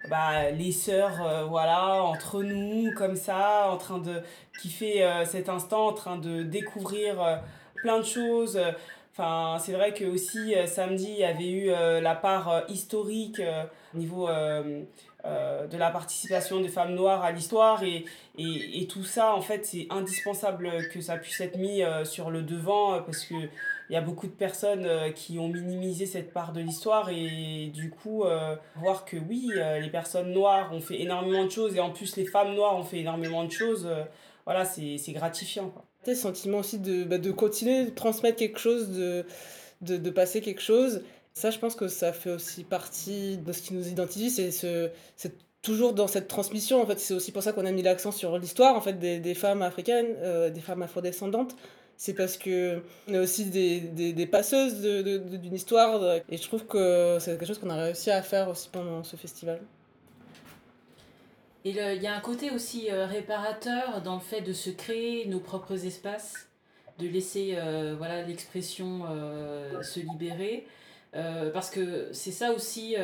[0.08, 4.22] bah, les sœurs euh, voilà entre nous comme ça en train de
[4.60, 7.36] kiffer euh, cet instant en train de découvrir euh,
[7.74, 8.58] plein de choses.
[9.12, 13.42] Enfin, c'est vrai que aussi samedi, il y avait eu la part historique
[13.92, 18.04] au niveau de la participation des femmes noires à l'histoire et,
[18.36, 22.42] et, et tout ça, en fait, c'est indispensable que ça puisse être mis sur le
[22.42, 23.34] devant parce que
[23.90, 27.70] il y a beaucoup de personnes euh, qui ont minimisé cette part de l'histoire et
[27.72, 31.74] du coup, euh, voir que oui, euh, les personnes noires ont fait énormément de choses
[31.74, 33.88] et en plus les femmes noires ont fait énormément de choses,
[34.44, 35.70] voilà, c'est gratifiant.
[35.70, 35.84] Quoi.
[36.04, 39.24] Ce sentiment aussi de, bah, de continuer, de transmettre quelque chose, de,
[39.80, 41.02] de, de passer quelque chose.
[41.32, 44.90] Ça, je pense que ça fait aussi partie de ce qui nous identifie, c'est ce,
[45.62, 46.82] toujours dans cette transmission.
[46.82, 49.34] En fait, c'est aussi pour ça qu'on a mis l'accent sur l'histoire en fait, des,
[49.34, 50.14] femmes africaines,
[50.52, 51.56] des femmes afrodescendantes.
[52.00, 56.00] C'est parce que on est aussi des, des, des passeuses de, de- d'une histoire.
[56.30, 59.16] Et je trouve que c'est quelque chose qu'on a réussi à faire aussi pendant ce
[59.16, 59.60] festival.
[61.64, 65.26] Et il y a un côté aussi euh, réparateur dans le fait de se créer
[65.26, 66.46] nos propres espaces,
[67.00, 70.66] de laisser euh, voilà l'expression euh, se libérer.
[71.52, 72.94] Parce que c'est ça aussi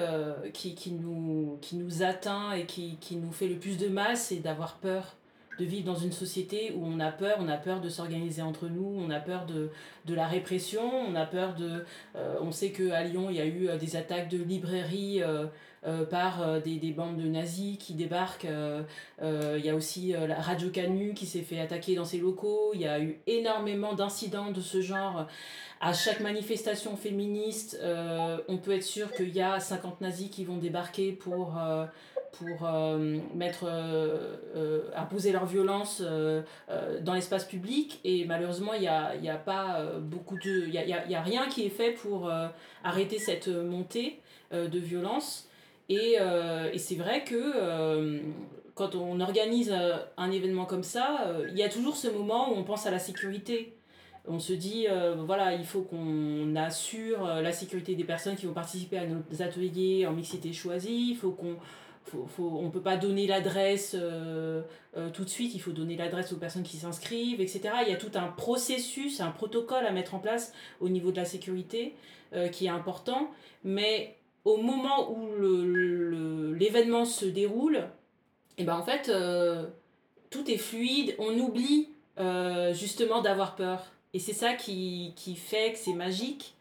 [0.52, 4.16] qui, qui, nous, qui nous atteint et qui, qui nous fait le plus de mal,
[4.16, 5.16] c'est d'avoir peur
[5.58, 8.68] de vivre dans une société où on a peur, on a peur de s'organiser entre
[8.68, 9.70] nous, on a peur de,
[10.06, 11.84] de la répression, on a peur de...
[12.16, 15.46] euh, on sait qu'à Lyon, il y a eu euh, des attaques de librairies euh,
[16.08, 18.46] par des, des bandes de nazis qui débarquent.
[19.20, 22.70] Il y a aussi la Radio Canu qui s'est fait attaquer dans ses locaux.
[22.72, 25.26] Il y a eu énormément d'incidents de ce genre.
[25.82, 27.78] À chaque manifestation féministe,
[28.48, 31.58] on peut être sûr qu'il y a 50 nazis qui vont débarquer pour,
[32.38, 36.02] pour euh, mettre, euh, euh, imposer leur violence
[37.02, 38.00] dans l'espace public.
[38.04, 40.66] Et malheureusement, il n'y a, a pas beaucoup de.
[40.66, 42.30] Il n'y a, y y a rien qui est fait pour
[42.82, 44.20] arrêter cette montée
[44.52, 45.48] de violence.
[45.88, 46.16] Et,
[46.72, 48.20] et c'est vrai que
[48.74, 49.74] quand on organise
[50.16, 52.98] un événement comme ça, il y a toujours ce moment où on pense à la
[52.98, 53.76] sécurité.
[54.26, 54.86] On se dit,
[55.26, 60.06] voilà, il faut qu'on assure la sécurité des personnes qui vont participer à nos ateliers
[60.06, 61.10] en mixité choisie.
[61.10, 61.56] Il faut qu'on
[62.04, 64.62] faut, faut, on peut pas donner l'adresse euh,
[64.96, 67.60] euh, tout de suite, il faut donner l'adresse aux personnes qui s'inscrivent, etc.
[67.82, 71.16] Il y a tout un processus, un protocole à mettre en place au niveau de
[71.16, 71.94] la sécurité
[72.34, 73.30] euh, qui est important.
[73.64, 77.84] Mais au moment où le- le- l'événement se déroule,
[78.58, 79.10] et ben en fait,
[80.30, 81.88] tout est fluide, on oublie
[82.72, 83.82] justement d'avoir peur.
[84.12, 86.54] Et c'est ça qui, qui fait que c'est magique.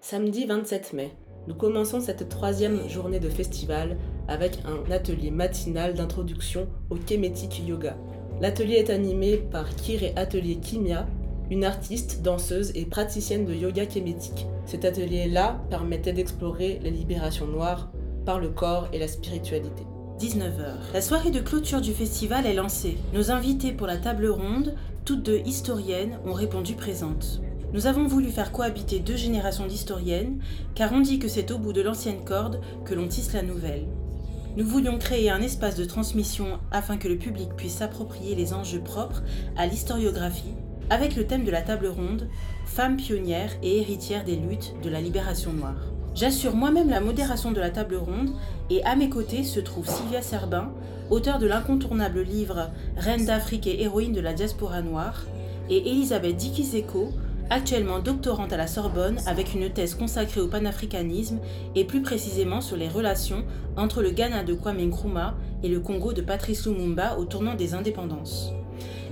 [0.00, 1.12] Samedi 27 mai,
[1.48, 7.96] nous commençons cette troisième journée de festival avec un atelier matinal d'introduction au Kemetic Yoga.
[8.40, 11.06] L'atelier est animé par Kire Atelier Kimia,
[11.50, 14.46] une artiste, danseuse et praticienne de yoga kémétique.
[14.66, 17.90] Cet atelier-là permettait d'explorer les libérations noires
[18.24, 19.84] par le corps et la spiritualité.
[20.18, 20.92] 19h.
[20.94, 22.96] La soirée de clôture du festival est lancée.
[23.12, 27.40] Nos invités pour la table ronde, toutes deux historiennes, ont répondu présentes.
[27.72, 30.38] Nous avons voulu faire cohabiter deux générations d'historiennes,
[30.74, 33.86] car on dit que c'est au bout de l'ancienne corde que l'on tisse la nouvelle.
[34.56, 38.80] Nous voulions créer un espace de transmission afin que le public puisse s'approprier les enjeux
[38.80, 39.24] propres
[39.56, 40.54] à l'historiographie,
[40.90, 42.28] avec le thème de la table ronde
[42.64, 45.92] Femmes pionnières et héritières des luttes de la libération noire.
[46.14, 48.30] J'assure moi-même la modération de la table ronde
[48.70, 50.70] et à mes côtés se trouve Sylvia Serbin,
[51.10, 55.24] auteure de l'incontournable livre Reine d'Afrique et héroïne de la diaspora noire,
[55.68, 57.12] et Elisabeth Dikizeko,
[57.50, 61.38] actuellement doctorante à la Sorbonne avec une thèse consacrée au panafricanisme
[61.74, 63.44] et plus précisément sur les relations
[63.76, 67.74] entre le Ghana de Kwame Nkrumah et le Congo de Patrice Lumumba au tournant des
[67.74, 68.52] indépendances.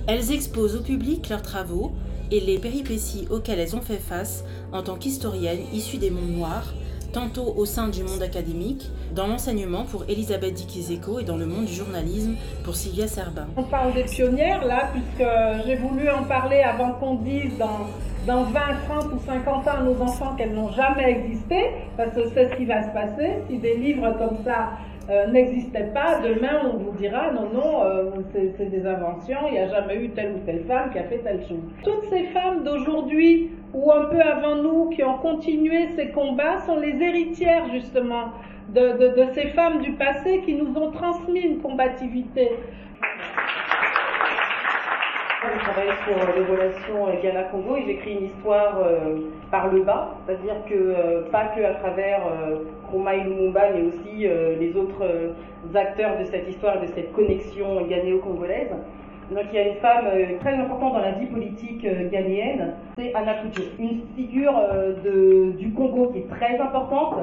[0.07, 1.93] Elles exposent au public leurs travaux
[2.31, 6.73] et les péripéties auxquelles elles ont fait face en tant qu'historiennes issues des mondes noirs,
[7.13, 11.65] tantôt au sein du monde académique, dans l'enseignement pour Elisabeth Dikizeko et dans le monde
[11.65, 13.47] du journalisme pour Sylvia Serbin.
[13.55, 15.27] On parle des pionnières là, puisque
[15.65, 17.87] j'ai voulu en parler avant qu'on dise dans,
[18.25, 22.49] dans 20, 30 ou 50 ans nos enfants qu'elles n'ont jamais existé, parce que c'est
[22.49, 23.31] ce qui va se passer.
[23.49, 24.71] Si des livres comme ça
[25.09, 29.59] euh, n'existaient pas, demain on vous dira non, non, euh, c'est des inventions, il n'y
[29.59, 31.63] a jamais eu telle ou telle femme qui a fait telle chose.
[31.83, 36.77] Toutes ces femmes d'aujourd'hui ou un peu avant nous qui ont continué ces combats sont
[36.77, 38.31] les héritières justement
[38.69, 42.49] de ces femmes du passé qui nous ont transmis une combativité.
[45.43, 49.17] Je travaille sur les relations Ghana-Congo et j'écris une histoire euh,
[49.51, 52.59] par le bas, c'est-à-dire que euh, pas que à travers euh,
[53.11, 55.33] et Lumumba, mais aussi euh, les autres euh,
[55.75, 58.69] acteurs de cette histoire, de cette connexion ghanéo-congolaise.
[59.31, 62.75] Donc il y a une femme euh, très importante dans la vie politique euh, ghanéenne,
[62.97, 67.15] c'est Anna Koudjo, une figure euh, du Congo qui est très importante,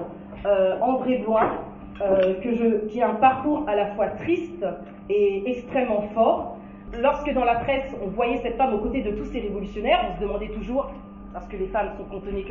[0.45, 1.25] euh, André
[2.03, 4.67] euh, je, qui a un parcours à la fois triste
[5.09, 6.59] et extrêmement fort.
[6.99, 10.17] Lorsque dans la presse on voyait cette femme aux côtés de tous ces révolutionnaires, on
[10.17, 10.91] se demandait toujours,
[11.33, 12.45] parce que les femmes sont contenues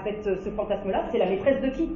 [0.00, 1.90] cette, à ce fantasme-là, c'est la maîtresse de qui?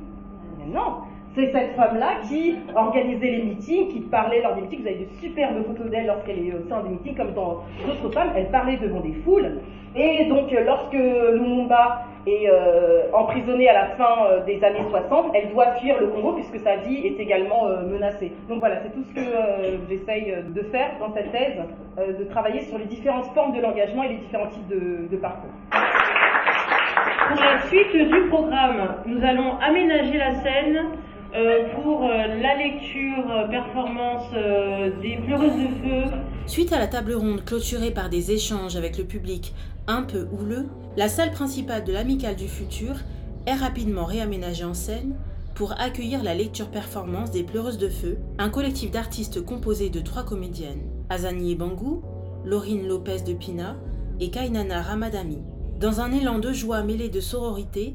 [0.66, 0.98] Non,
[1.36, 4.80] c'est cette femme-là qui organisait les meetings, qui parlait lors des meetings.
[4.80, 8.10] Vous avez de superbes photos d'elle lorsqu'elle est au sein des meetings, comme dans d'autres
[8.14, 8.30] femmes.
[8.34, 9.60] Elle parlait devant des foules.
[9.94, 15.32] Et donc, euh, lorsque Lumumba est euh, emprisonné à la fin euh, des années 60,
[15.34, 18.32] elle doit fuir le Congo puisque sa vie est également menacée.
[18.48, 19.20] Donc voilà, c'est tout ce que
[19.88, 21.56] j'essaye de faire dans cette thèse,
[21.98, 25.50] de travailler sur les différentes formes de l'engagement et les différents types de, de parcours.
[25.70, 30.78] Pour la suite du programme, nous allons aménager la scène
[31.74, 36.16] pour euh, la lecture euh, performance euh, des pleureuses de feu.
[36.46, 39.54] Suite à la table ronde clôturée par des échanges avec le public
[39.86, 42.96] un peu houleux, la salle principale de l'Amicale du Futur
[43.46, 45.14] est rapidement réaménagée en scène
[45.54, 50.24] pour accueillir la lecture performance des Pleureuses de Feu, un collectif d'artistes composé de trois
[50.24, 52.02] comédiennes, Azani Bangou,
[52.44, 53.76] Laurine Lopez de Pina
[54.20, 55.38] et Kainana Ramadami.
[55.80, 57.94] Dans un élan de joie mêlé de sororité,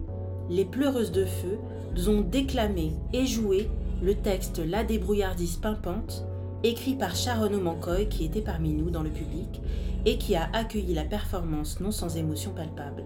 [0.50, 1.60] les Pleureuses de Feu
[2.08, 3.70] ont déclamé et joué
[4.02, 6.26] le texte La débrouillardise pimpante,
[6.64, 9.62] écrit par Sharon Omankoy qui était parmi nous dans le public
[10.06, 13.04] et qui a accueilli la performance non sans émotion palpable.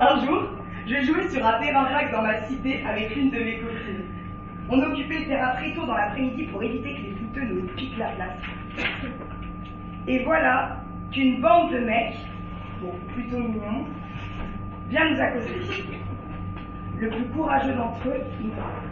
[0.00, 0.42] Un jour,
[0.86, 4.04] je jouais sur un terrain vague dans ma cité avec une de mes copines.
[4.70, 7.98] On occupait le terrain très tôt dans l'après-midi pour éviter que les fouteux nous piquent
[7.98, 9.33] la place.
[10.06, 12.18] Et voilà qu'une bande de mecs,
[12.82, 13.86] bon, plutôt mignons,
[14.90, 15.84] vient nous accoster.
[16.98, 18.82] Le plus courageux d'entre eux nous parle.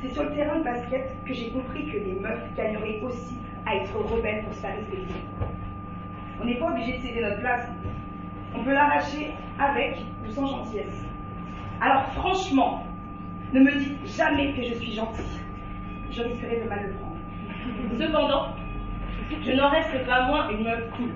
[0.00, 3.76] C'est sur le terrain de basket que j'ai compris que les meufs gagneraient aussi à
[3.76, 5.14] être rebelles pour se faire respecter.
[6.40, 7.68] On n'est pas obligé de céder notre place.
[8.54, 11.04] On peut l'arracher avec ou sans gentillesse.
[11.82, 12.86] Alors franchement,
[13.52, 15.40] ne me dites jamais que je suis gentille.
[16.10, 17.16] Je risquerais de mal le prendre.
[17.98, 18.54] Cependant,
[19.44, 21.10] je n'en reste pas moins une meuf cool,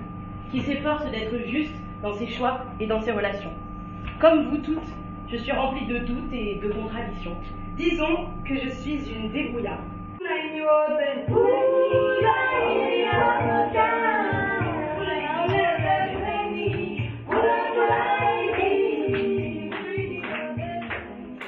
[0.51, 3.53] qui s'efforce d'être juste dans ses choix et dans ses relations.
[4.19, 4.89] Comme vous toutes,
[5.29, 7.35] je suis remplie de doutes et de contradictions.
[7.77, 9.79] Disons que je suis une débrouillarde.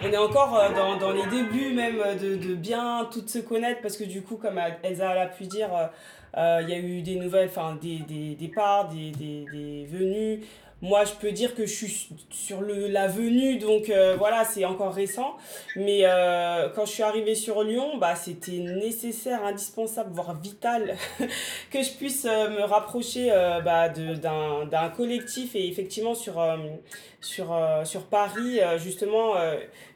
[0.06, 3.96] On est encore euh, dans, les débuts même euh, de, bien toutes se connaître parce
[3.96, 5.70] que du coup, comme Elsa l'a pu dire,
[6.38, 10.42] euh, il y a eu des nouvelles, enfin des, des départs, des, des, des venues.
[10.84, 14.66] Moi, je peux dire que je suis sur le, la venue, donc euh, voilà, c'est
[14.66, 15.38] encore récent.
[15.78, 20.98] Mais euh, quand je suis arrivée sur Lyon, bah, c'était nécessaire, indispensable, voire vital
[21.72, 23.30] que je puisse euh, me rapprocher
[23.64, 25.56] bah, d'un collectif.
[25.56, 26.46] Et effectivement, sur,
[27.22, 29.36] sur, sur Paris, justement,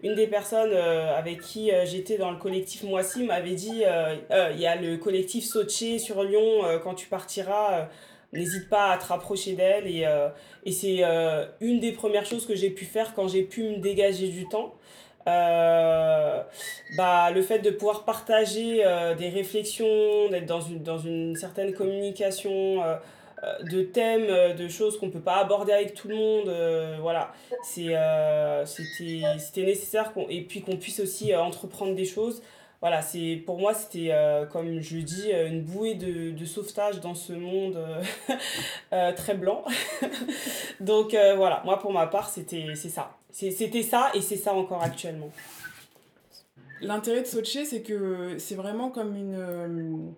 [0.04, 4.76] une des personnes avec qui j'étais dans le collectif Moissy m'avait dit il y a
[4.78, 7.90] le collectif Soché sur Lyon, quand tu partiras.
[8.34, 10.28] N'hésite pas à te rapprocher d'elle et, euh,
[10.66, 13.78] et c'est euh, une des premières choses que j'ai pu faire quand j'ai pu me
[13.78, 14.76] dégager du temps.
[15.28, 16.42] Euh,
[16.98, 18.84] bah, le fait de pouvoir partager
[19.18, 22.84] des réflexions, d'être dans une, dans une certaine communication,
[23.64, 26.50] de thèmes, de choses qu'on ne peut pas aborder avec tout le monde.
[27.02, 27.34] voilà,
[27.64, 28.64] c'était
[29.58, 32.42] nécessaire et puis qu'on puisse aussi entreprendre des choses
[32.80, 37.00] voilà, c'est pour moi, c'était, euh, comme je dis, euh, une bouée de, de sauvetage
[37.02, 37.84] dans ce monde
[38.94, 39.64] euh, très blanc.
[40.80, 43.18] Donc voilà, moi pour ma part, c'était c'est ça.
[43.32, 45.32] C'était ça et c'est ça encore actuellement.
[46.82, 50.14] L'intérêt de Sochi, c'est que c'est vraiment comme une.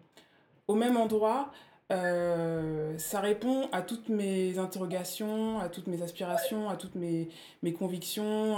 [0.67, 1.51] au même endroit,
[1.89, 7.29] ça répond à toutes mes interrogations, à toutes mes aspirations, à toutes mes,
[7.63, 8.57] mes convictions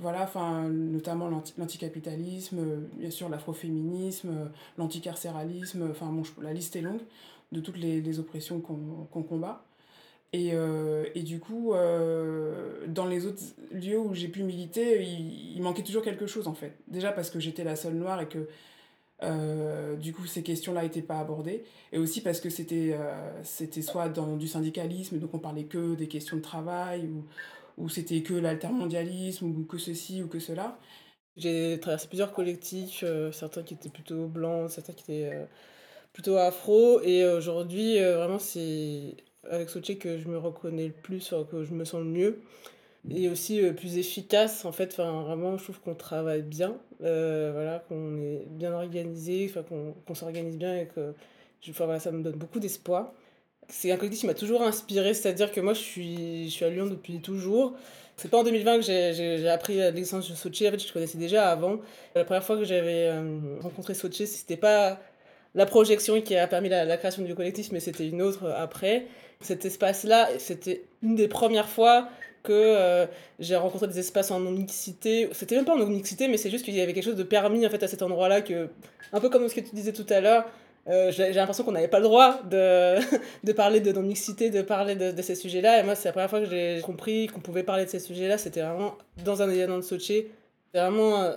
[0.00, 1.28] voilà, enfin, notamment
[1.58, 4.46] l'anticapitalisme, euh, bien sûr l'afroféminisme, euh,
[4.78, 7.02] l'anticarcéralisme, enfin bon, la liste est longue
[7.52, 9.62] de toutes les, oppressions qu'on combat.
[10.32, 11.72] Et, euh, et, du coup,
[12.86, 13.42] dans les autres
[13.72, 16.76] lieux où j'ai pu militer, il, manquait toujours quelque chose en fait.
[16.88, 18.46] Déjà parce que j'étais la seule noire et que
[19.96, 21.64] du coup ces questions-là n'étaient pas abordées.
[21.92, 22.96] Et aussi parce que c'était
[23.42, 27.08] c'était soit dans du syndicalisme, donc on parlait que des questions de travail
[27.80, 30.78] où c'était que l'altermondialisme ou que ceci ou que cela.
[31.36, 35.44] J'ai traversé plusieurs collectifs, euh, certains qui étaient plutôt blancs, certains qui étaient euh,
[36.12, 37.00] plutôt afro.
[37.02, 39.16] Et aujourd'hui, euh, vraiment, c'est
[39.48, 42.42] avec Soche que je me reconnais le plus, que je me sens le mieux.
[43.08, 44.96] Et aussi plus efficace, en fait.
[44.96, 49.50] Vraiment, je trouve qu'on travaille bien, voilà, qu'on est bien organisé,
[50.06, 51.14] qu'on s'organise bien et que
[51.70, 53.14] enfin, voilà, ça me donne beaucoup d'espoir
[53.70, 56.70] c'est un collectif qui m'a toujours inspiré, c'est-à-dire que moi je suis, je suis à
[56.70, 57.74] Lyon depuis toujours.
[58.16, 61.50] C'est pas en 2020 que j'ai appris l'existence de Sochi, en fait je connaissais déjà
[61.50, 61.78] avant.
[62.14, 65.00] La première fois que j'avais euh, rencontré Sochi, c'était pas
[65.54, 69.06] la projection qui a permis la, création du collectif, mais c'était une autre après.
[69.40, 72.08] Cet espace-là, c'était une des premières fois
[72.42, 73.06] que euh,
[73.38, 75.28] j'ai rencontré des espaces en non-mixité.
[75.32, 77.66] C'était même pas en non-mixité, mais c'est juste qu'il y avait quelque chose de permis
[77.66, 78.68] en fait à cet endroit-là, que,
[79.12, 80.44] un peu comme ce que tu disais tout à l'heure,
[80.88, 82.96] euh, j'ai l'impression qu'on n'avait pas le droit de,
[83.44, 85.80] de parler de non-mixité, de parler de, de ces sujets-là.
[85.80, 88.38] Et moi, c'est la première fois que j'ai compris qu'on pouvait parler de ces sujets-là.
[88.38, 90.26] C'était vraiment dans un événement de Sochi.
[90.72, 91.32] C'est vraiment euh,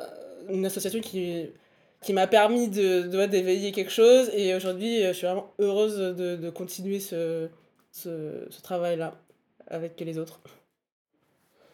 [0.50, 1.50] une association qui,
[2.02, 4.30] qui m'a permis de, d'éveiller quelque chose.
[4.34, 7.50] Et aujourd'hui, je suis vraiment heureuse de, de continuer ce,
[7.92, 9.14] ce, ce travail-là
[9.68, 10.40] avec les autres.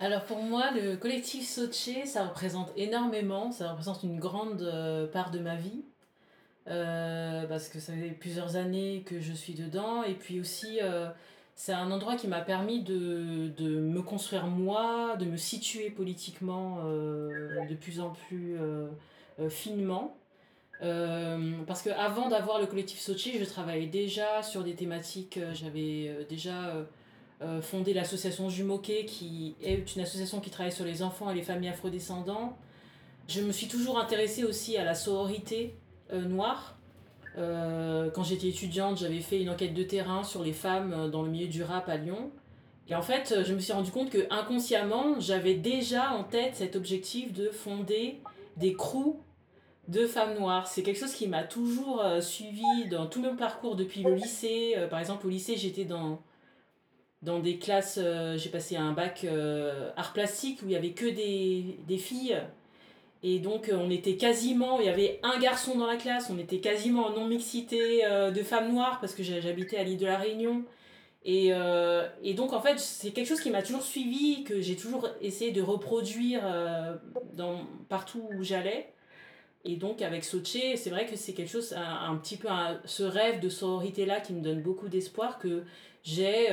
[0.01, 5.30] Alors pour moi, le collectif Sochi, ça représente énormément, ça représente une grande euh, part
[5.30, 5.84] de ma vie.
[6.68, 10.03] Euh, parce que ça fait plusieurs années que je suis dedans.
[10.03, 11.10] Et puis aussi, euh,
[11.55, 16.80] c'est un endroit qui m'a permis de, de, me construire moi, de me situer politiquement
[16.86, 18.57] euh, de plus en plus
[19.49, 20.16] finement.
[20.80, 26.86] parce qu'avant d'avoir le collectif Sochi, je travaillais déjà sur des thématiques, j'avais déjà
[27.62, 31.70] fondé l'association Jumoke, qui est une association qui travaille sur les enfants et les familles
[31.70, 32.57] afrodescendants.
[33.30, 35.76] Je me suis toujours intéressée aussi à la sororité,
[36.12, 36.76] euh, noire.
[37.38, 41.22] Euh, quand j'étais étudiante, j'avais fait une enquête de terrain sur les femmes euh, dans
[41.22, 42.32] le milieu du rap à Lyon.
[42.88, 46.76] Et en fait, je me suis rendu compte que inconsciemment, j'avais déjà en tête cet
[46.76, 48.20] objectif de fonder
[48.57, 49.22] des crews
[49.88, 50.68] de femmes noires.
[50.68, 54.76] C'est quelque chose qui m'a toujours suivi dans tout mon parcours depuis le lycée.
[54.89, 56.20] par exemple, au lycée, j'étais dans,
[57.22, 57.99] dans des classes,
[58.38, 59.24] j'ai passé un bac
[59.95, 62.41] art plastique où il y avait que des, des filles
[63.22, 66.38] et donc, euh, on était quasiment, il y avait un garçon dans la classe, on
[66.38, 70.17] était quasiment en non-mixité euh, de femmes noires parce que j'habitais à l'île de la
[70.17, 70.63] Réunion.
[71.26, 74.78] Et, euh, et donc, en fait, c'est quelque chose qui m'a toujours suivi, que j'ai
[74.78, 76.41] toujours essayé de reproduire
[77.34, 78.93] dans, partout où j'allais.
[79.65, 82.47] Et donc, avec Soche, c'est vrai que c'est quelque chose, un, un petit peu
[82.86, 85.63] ce rêve de sororité-là qui me donne beaucoup d'espoir que
[86.03, 86.47] j'ai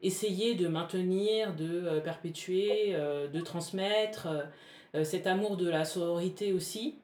[0.00, 2.94] essayé de maintenir, de perpétuer,
[3.32, 4.28] de transmettre.
[4.94, 6.94] Euh, cet amour de la sororité aussi.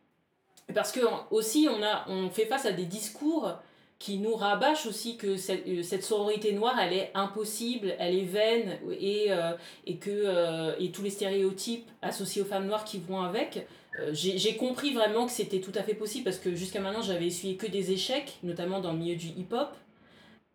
[0.75, 3.53] Parce que aussi, on, a, on fait face à des discours
[3.99, 8.25] qui nous rabâchent aussi que cette, euh, cette, sororité noire, elle est impossible, elle est
[8.25, 9.53] vaine, et, euh,
[9.87, 13.67] et que et tous les stéréotypes associés aux femmes noires qui vont avec.
[14.13, 17.57] j'ai compris vraiment que c'était tout à fait possible, parce que jusqu'à maintenant, j'avais essuyé
[17.57, 19.77] que des échecs, notamment dans le milieu du hip-hop.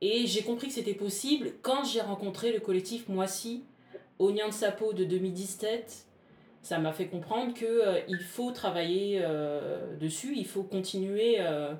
[0.01, 3.63] Et j'ai compris que c'était possible quand j'ai rencontré le collectif Moissy,
[4.19, 6.08] Nyan de Sapo de 2017,
[6.61, 11.73] ça m'a fait comprendre que euh, il faut travailler euh, dessus, il faut continuer euh,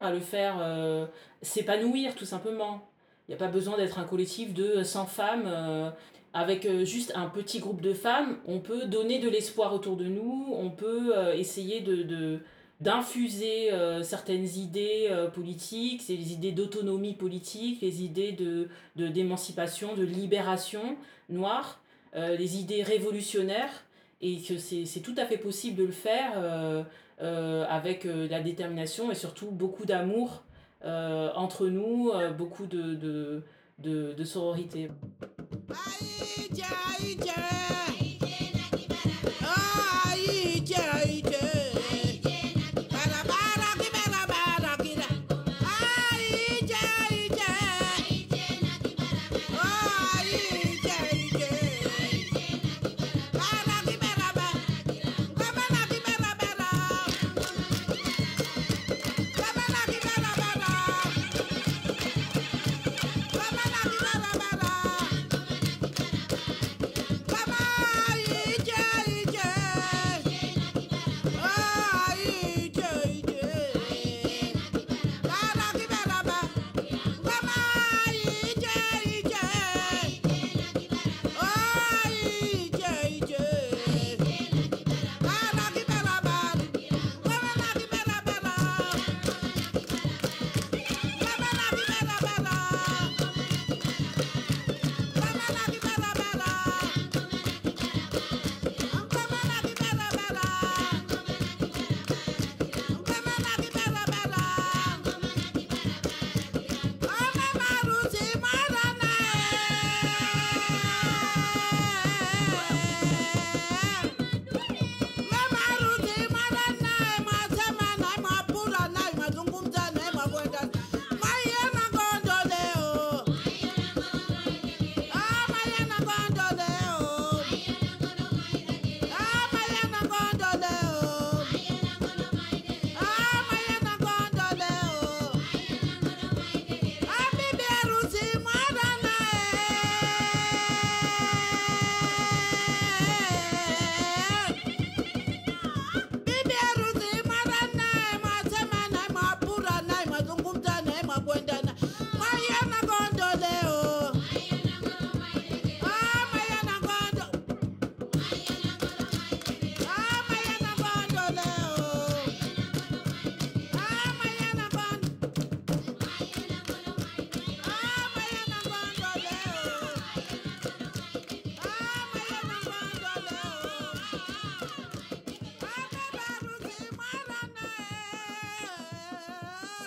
[0.00, 1.08] à le faire
[1.42, 2.88] s'épanouir tout simplement.
[3.28, 5.92] Il n'y a pas besoin d'être un collectif de 100 femmes.
[6.32, 10.46] avec juste un petit groupe de femmes, on peut donner de l'espoir autour de nous,
[10.52, 12.40] on peut essayer de,
[12.80, 13.70] d'infuser
[14.02, 20.96] certaines idées politiques, les idées d'autonomie politique, les idées de, d'émancipation, de libération
[21.28, 21.82] noire,
[22.14, 23.84] les idées révolutionnaires
[24.20, 26.84] et que c'est tout à fait possible de le faire
[27.18, 30.44] avec la détermination et surtout beaucoup d'amour
[30.84, 33.42] entre nous, beaucoup de, de,
[33.78, 34.90] de, de sororité.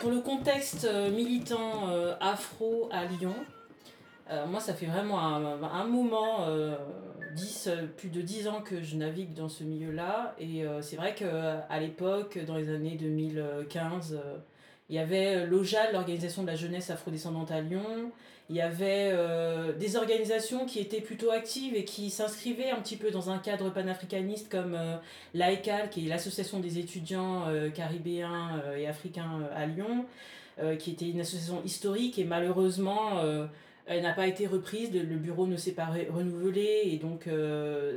[0.04, 3.36] Pour le contexte euh, militant euh, afro à Lyon,
[4.30, 6.46] euh, moi ça fait vraiment un, moment,
[7.34, 10.36] 10, plus de 10 ans que je navigue dans ce milieu-là.
[10.42, 14.20] Et c'est vrai qu'à l'époque, dans les années 2015,
[14.90, 18.12] il y avait l'OJAL, l'Organisation de la jeunesse afrodescendante à Lyon.
[18.54, 22.98] Il y avait euh, des organisations qui étaient plutôt actives et qui s'inscrivaient un petit
[22.98, 24.96] peu dans un cadre panafricaniste comme euh,
[25.34, 30.06] l'AECAL, qui est l'Association des étudiants euh, caribéens et africains à Lyon,
[30.78, 33.24] qui était une association historique et malheureusement
[33.88, 37.28] elle n'a pas été reprise, le, bureau ne s'est pas renouvelé et donc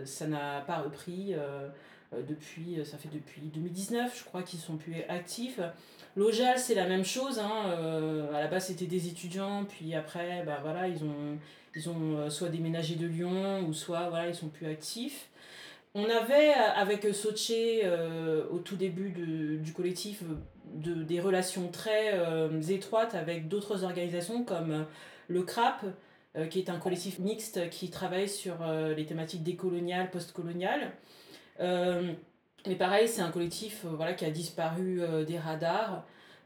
[0.06, 1.34] ça n'a pas repris
[2.26, 5.60] depuis, ça fait depuis 2019 je crois qu'ils sont plus actifs.
[6.16, 7.38] L'OJAL, c'est la même chose.
[7.38, 11.04] Hein, euh, à la base, c'était des étudiants, puis après, bah, ils
[11.90, 15.28] ont, euh, soit déménagé de Lyon, ou soit voilà, ils sont plus actifs.
[15.94, 19.10] On avait, avec Soche, euh, au tout début
[19.60, 20.22] du collectif,
[20.74, 22.18] de, des relations très
[22.68, 24.86] étroites avec d'autres organisations comme
[25.28, 25.84] le CRAP,
[26.50, 28.56] qui est un collectif mixte qui travaille sur
[28.94, 30.92] les thématiques décoloniales, postcoloniales.
[32.66, 36.04] Mais pareil, c'est un collectif euh, voilà, qui a disparu euh, des radars.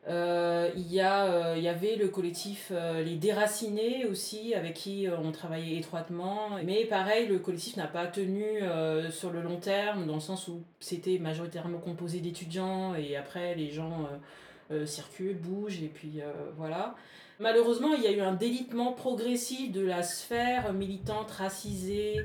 [0.09, 2.73] Euh, il, y a, il y avait le collectif
[3.05, 6.57] Les Déracinés aussi, avec qui on travaillait étroitement.
[6.65, 8.61] Mais pareil, le collectif n'a pas tenu
[9.11, 13.71] sur le long terme, dans le sens où c'était majoritairement composé d'étudiants et après les
[13.71, 14.09] gens
[14.87, 16.23] circulent, bougent et puis
[16.57, 16.95] voilà.
[17.39, 22.23] Malheureusement, il y a eu un délitement progressif de la sphère militante racisée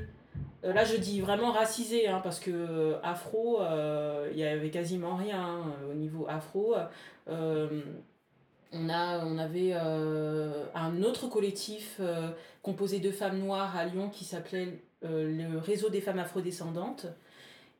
[0.66, 4.70] euh, là, je dis vraiment racisé, hein, parce que euh, afro, euh, il n'y avait
[4.70, 6.74] quasiment rien hein, au niveau afro.
[8.72, 12.00] on, avait un autre collectif
[12.62, 17.06] composé de femmes noires à Lyon qui s'appelait le Réseau des femmes afrodescendantes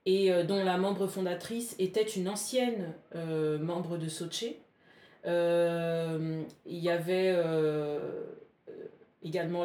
[0.07, 4.44] et dont la membre fondatrice était une ancienne membre de Soche.
[5.24, 7.36] Il y avait
[9.27, 9.64] également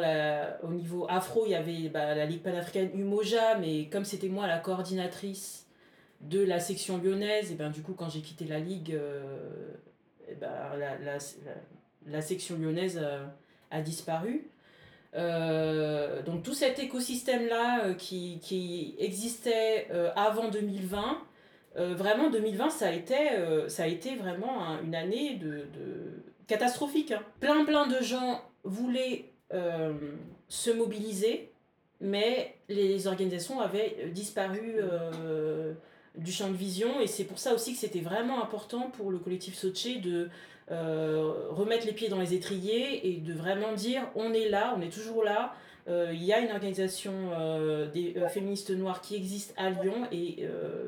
[0.62, 4.46] au niveau afro, il y avait bah, la Ligue panafricaine Umoja, mais comme c'était moi
[4.46, 5.66] la coordinatrice
[6.20, 9.72] de la section lyonnaise, et ben du coup quand j'ai quitté la Ligue, euh,
[10.40, 10.48] ben,
[10.78, 11.18] la,
[12.06, 13.00] la, section lyonnaise
[13.70, 14.48] a, disparu.
[15.14, 21.18] Euh, donc tout cet écosystème-là euh, qui, qui existait euh, avant 2020,
[21.76, 25.48] euh, vraiment 2020 ça a été, euh, ça a été vraiment un- une année de,
[25.48, 27.12] de- catastrophique.
[27.12, 27.22] hein.
[27.40, 29.92] Plein plein de gens voulaient euh,
[30.48, 31.50] se mobiliser,
[32.00, 35.74] mais les organisations avaient euh, disparu euh,
[36.16, 39.18] du champ de vision et c'est pour ça aussi que c'était vraiment important pour le
[39.18, 40.28] collectif Soche de
[40.68, 44.92] remettre les pieds dans les étriers et de vraiment dire on est là, on est
[44.92, 45.54] toujours là.
[45.88, 47.12] Il y a une organisation
[47.92, 50.46] des féministes noires qui existe à Lyon et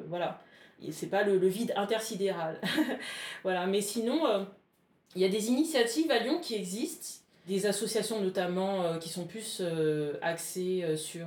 [0.09, 0.41] voilà,
[0.91, 2.61] c'est pas le, le vide intersidéral.
[3.43, 4.47] voilà, mais sinon,
[5.17, 9.27] il y a des initiatives à Lyon qui existent, des associations notamment euh, qui sont
[9.27, 11.27] plus euh, axées euh, sur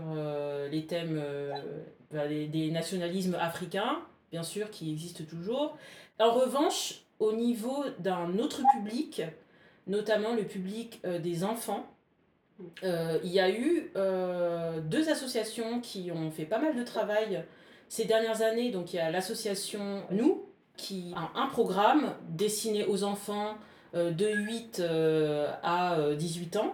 [0.72, 1.22] les thèmes
[2.12, 4.00] ben, les- des nationalismes africains,
[4.32, 5.78] bien sûr, qui existent toujours.
[6.20, 9.22] En revanche, au niveau d'un autre public,
[9.88, 11.86] notamment le public des enfants,
[12.84, 13.92] il y a eu
[14.84, 17.44] deux associations qui ont fait pas mal de travail
[17.90, 18.72] ces dernières années.
[18.72, 20.46] Donc il y a l'association Nous,
[20.76, 23.56] qui a un programme destiné aux enfants
[23.94, 26.74] de 8 euh, à euh, 18 ans.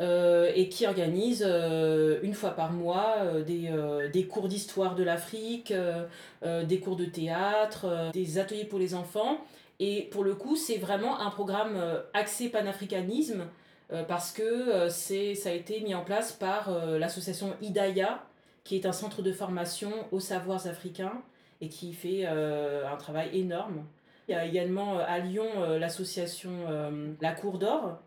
[0.00, 4.94] euh, et qui organise euh, une fois par mois euh, des, euh, des cours d'histoire
[4.96, 6.04] de l'Afrique, euh,
[6.44, 9.38] euh, des cours de théâtre, euh, des ateliers pour les enfants.
[9.80, 13.46] Et pour le coup, c'est vraiment un programme euh, axé panafricanisme
[13.92, 18.24] euh, parce que euh, c'est, ça a été mis en place par euh, l'association Idaya,
[18.64, 21.22] qui est un centre de formation aux savoirs africains
[21.60, 23.84] et qui fait euh, un travail énorme.
[24.28, 27.98] Il y a également euh, à Lyon euh, l'association euh, La Cour d'Or,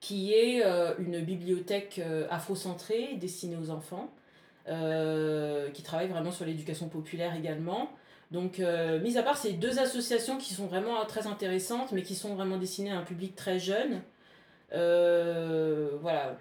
[0.00, 0.62] qui est
[0.98, 1.98] une bibliothèque
[2.28, 4.12] afrocentrée destinée aux enfants,
[4.66, 7.88] qui travaille vraiment sur l'éducation populaire également.
[8.30, 12.34] Donc, mis à part ces deux associations qui sont vraiment très intéressantes, mais qui sont
[12.34, 14.02] vraiment destinées à un public très jeune,
[14.70, 16.36] voilà,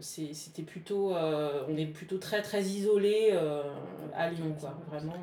[0.00, 3.38] c'était plutôt, on est plutôt très très isolé
[4.14, 5.18] à Lyon, quoi, vraiment.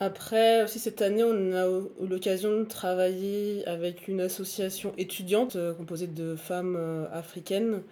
[0.00, 5.72] Après, aussi cette année, on a eu l'occasion de travailler avec une association étudiante euh,
[5.72, 7.82] composée de femmes euh, africaines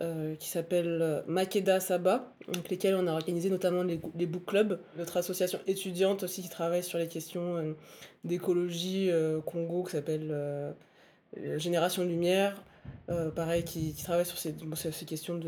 [0.00, 4.80] euh, qui s'appelle Makeda Saba, avec lesquelles on a organisé notamment les, book clubs.
[4.96, 7.74] Notre association étudiante aussi qui travaille sur les questions
[8.24, 9.10] d'écologie
[9.46, 10.74] Congo qui s'appelle
[11.58, 12.60] Génération Lumière,
[13.36, 14.52] pareil, qui, travaille sur ces,
[15.06, 15.40] questions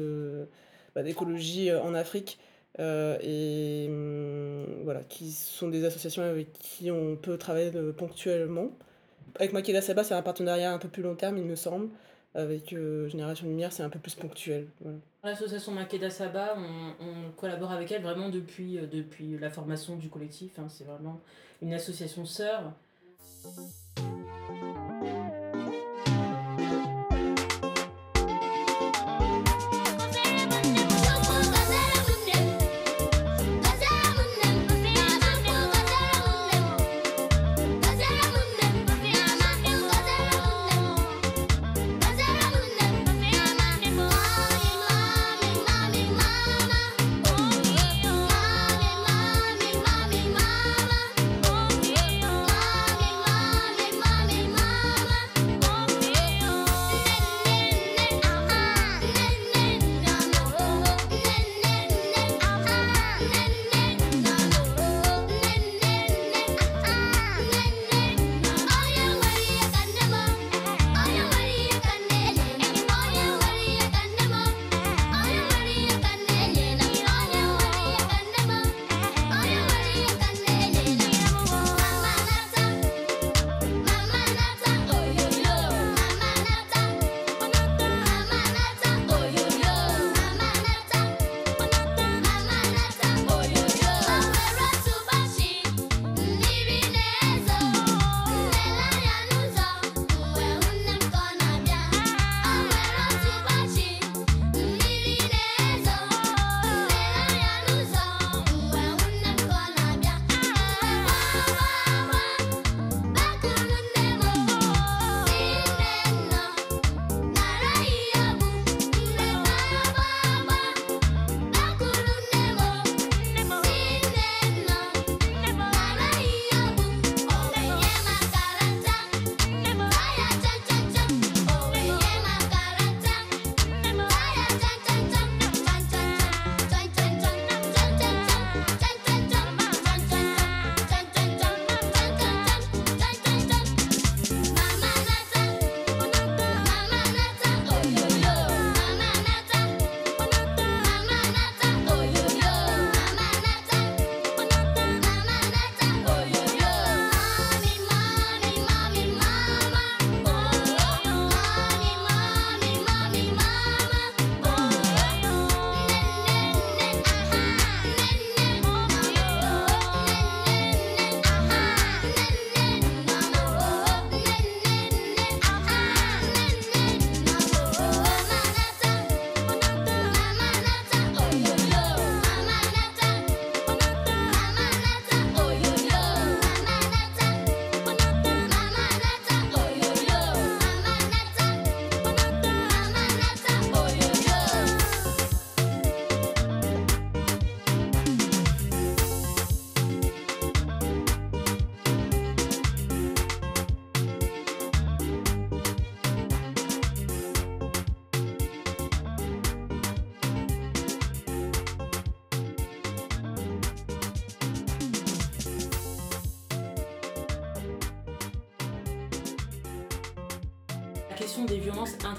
[0.94, 2.38] bah, d'écologie en Afrique.
[2.78, 8.70] Euh, et hum, voilà, qui sont des associations avec qui on peut travailler euh, ponctuellement.
[9.36, 11.88] Avec Makeda Saba, c'est un partenariat un peu plus long terme, il me semble.
[12.34, 14.66] Avec euh, Génération Lumière, c'est un peu plus ponctuel.
[15.24, 16.56] L'association Makeda Saba,
[17.00, 20.58] on, collabore avec elle vraiment depuis, depuis la formation du collectif.
[20.58, 20.66] hein.
[20.68, 21.20] C'est vraiment
[21.62, 22.72] une association sœur.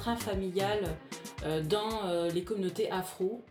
[0.08, 0.96] Violences intrafamiliales
[1.46, 3.44] euh, dans euh, les communautés afro.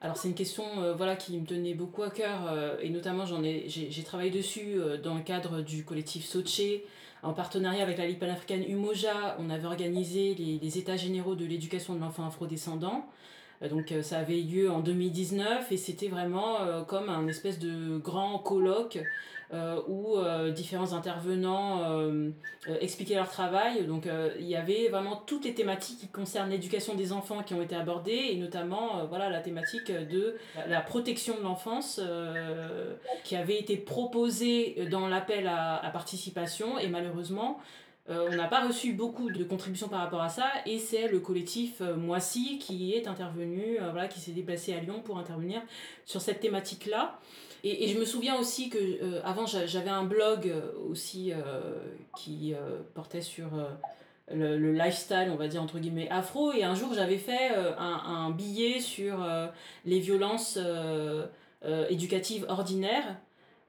[0.00, 2.40] Alors c'est une question euh, voilà, qui me tenait beaucoup à cœur
[2.80, 6.62] et notamment j'en ai, j'ai, travaillé dessus dans le cadre du collectif Soche.
[7.22, 11.94] En partenariat avec la Ligue panafricaine Umoja, on avait organisé les, états généraux de l'éducation
[11.94, 13.06] de l'enfant afrodescendant.
[13.68, 18.38] Donc ça avait eu lieu en 2019 et c'était vraiment comme un espèce de grand
[18.38, 18.98] colloque
[19.88, 22.30] où euh, différents intervenants euh,
[22.68, 23.84] euh, expliquaient leur travail.
[23.84, 27.54] Donc euh, il y avait vraiment toutes les thématiques qui concernent l'éducation des enfants qui
[27.54, 30.36] ont été abordées et notamment euh, voilà, la thématique de
[30.68, 32.94] la- protection de l'enfance euh,
[33.24, 37.58] qui avait été proposée dans l'appel à, participation et malheureusement
[38.08, 41.20] euh, on n'a pas reçu beaucoup de contributions par rapport à ça et c'est le
[41.20, 45.60] collectif euh, Moissy qui est intervenu, euh, voilà, qui s'est déplacé à Lyon pour intervenir
[46.06, 47.18] sur cette thématique-là.
[47.64, 51.38] Et, je me souviens aussi que euh, avant j'a- j'avais un blog euh, aussi euh,
[52.16, 52.54] qui
[52.94, 53.48] portait sur
[54.32, 56.52] le, le lifestyle, on va dire entre guillemets afro.
[56.52, 59.26] Et un jour j'avais fait un, billet sur
[59.84, 60.58] les violences
[61.88, 63.16] éducatives ordinaires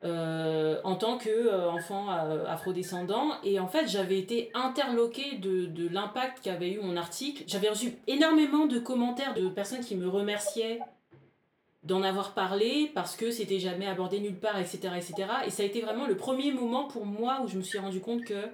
[0.04, 3.30] en tant qu'enfant afrodescendant.
[3.44, 7.44] Et en fait, j'avais été interloquée de l'impact qu'avait eu mon article.
[7.48, 10.80] J'avais reçu énormément de commentaires de personnes qui me remerciaient
[11.84, 15.14] d'en avoir parlé parce que c'était jamais abordé nulle part, etc., etc.
[15.46, 18.00] Et ça a été vraiment le premier moment pour moi où je me suis rendu
[18.00, 18.50] compte que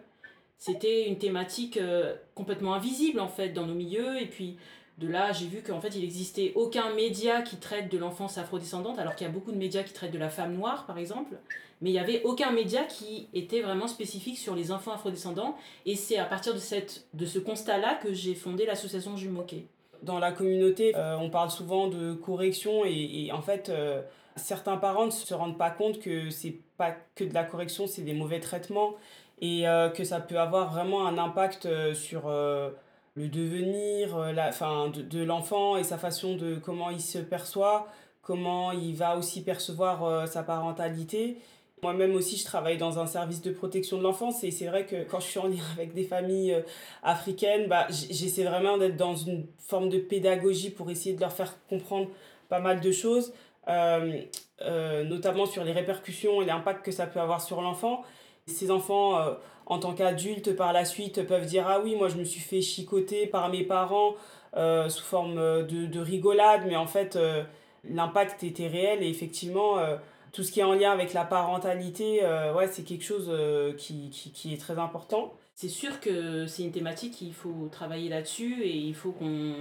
[0.58, 4.22] c'était une thématique euh, complètement invisible en fait dans nos milieux.
[4.22, 4.58] Et puis
[4.98, 8.98] de là, j'ai vu qu'en fait il existait aucun média qui traite de l'enfance afrodescendante,
[8.98, 11.36] alors qu'il y a beaucoup de médias qui traitent de la femme noire par exemple.
[11.82, 15.56] Mais il n'y avait aucun média qui était vraiment spécifique sur les enfants afrodescendants.
[15.86, 19.66] Et c'est à partir de, cette, de ce constat-là que j'ai fondé l'association Jumoquet.
[20.04, 24.02] Dans la communauté, euh, on parle souvent de correction et, en fait, euh,
[24.36, 28.04] certains parents ne se rendent pas compte que c'est pas que de la correction, c'est
[28.04, 28.94] des mauvais traitements
[29.42, 35.24] et euh, que ça peut avoir vraiment un impact sur le devenir la, fin, de,
[35.24, 37.88] l'enfant et sa façon de comment il se perçoit,
[38.22, 41.38] comment il va aussi percevoir sa parentalité.
[41.84, 45.04] Moi-même aussi, je travaille dans un service de protection de l'enfance et c'est vrai que
[45.04, 46.62] quand je suis en lien avec des familles euh,
[47.04, 51.56] africaines, bah, j'essaie vraiment d'être dans une forme de pédagogie pour essayer de leur faire
[51.70, 52.08] comprendre
[52.50, 53.32] pas mal de choses,
[53.68, 54.22] euh,
[54.64, 58.02] euh, notamment sur les répercussions et l'impact que ça peut avoir sur l'enfant.
[58.48, 59.20] Ces enfants,
[59.66, 62.62] en tant qu'adultes, par la suite, peuvent dire Ah oui, moi je me suis fait
[62.62, 64.16] chicoter par mes parents
[64.56, 67.20] sous forme de, de rigolade, mais en fait,
[67.84, 69.76] l'impact était réel et effectivement,
[70.38, 73.74] tout ce qui est en lien avec la parentalité, euh, ouais, c'est quelque chose euh,
[73.74, 75.34] qui, qui, est très important.
[75.56, 79.56] C'est sûr que c'est une thématique, il faut travailler là-dessus et il faut qu'on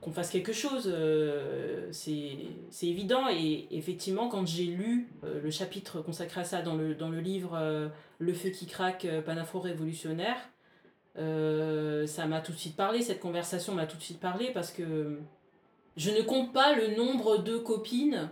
[0.00, 0.84] qu'on fasse quelque chose.
[0.86, 3.28] euh, c'est évident.
[3.28, 7.20] Et effectivement, quand j'ai lu euh, le chapitre consacré à ça dans le, dans le
[7.20, 10.38] livre Le feu qui craque, panafro-révolutionnaire,
[11.18, 14.70] euh, ça m'a tout de suite parlé, cette conversation m'a tout de suite parlé parce
[14.70, 15.18] que
[15.98, 18.30] je ne compte pas le nombre de copines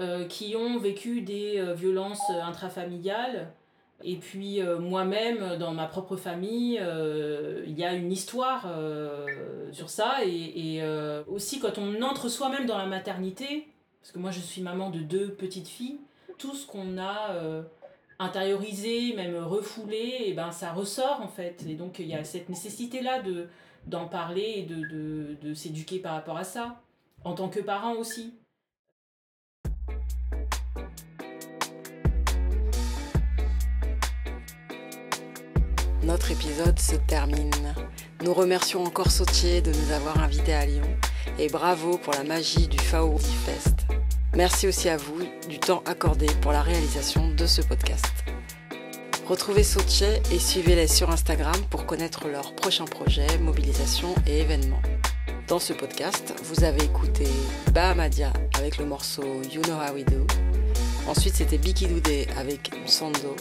[0.00, 3.52] euh, qui ont vécu des euh, violences euh, intrafamiliales.
[4.02, 6.80] Et puis moi-même, dans ma propre famille,
[7.66, 8.66] il y a une histoire
[9.72, 10.24] sur ça.
[10.24, 10.82] Et,
[11.28, 13.68] aussi, quand on entre soi-même dans la maternité,
[14.00, 15.98] parce que moi je suis maman de deux petites filles,
[16.38, 17.36] tout ce qu'on a
[18.18, 21.62] intériorisé, même refoulé, et ben, ça ressort en fait.
[21.68, 23.48] Et donc il y a cette nécessité-là de,
[23.86, 26.80] d'en parler et de, de, de s'éduquer par rapport à ça,
[27.24, 28.32] en tant que parent aussi.
[36.10, 37.72] Notre épisode se termine.
[38.24, 40.82] Nous remercions encore Sautier de nous avoir invités à Lyon
[41.38, 43.86] et bravo pour la magie du FAO Fest.
[44.34, 48.12] Merci aussi à vous du temps accordé pour la réalisation de ce podcast.
[49.28, 54.82] Retrouvez Sautier et suivez-les sur Instagram pour connaître leurs prochains projets, mobilisations et événements.
[55.46, 57.28] Dans ce podcast, vous avez écouté
[57.72, 60.26] Bahamadia avec le morceau You Know How We Do.
[61.06, 63.36] Ensuite, c'était Biki Doudé avec Sando.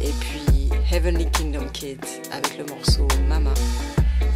[0.00, 0.59] Et puis
[0.92, 3.54] Heavenly Kingdom Kids avec le morceau Mama.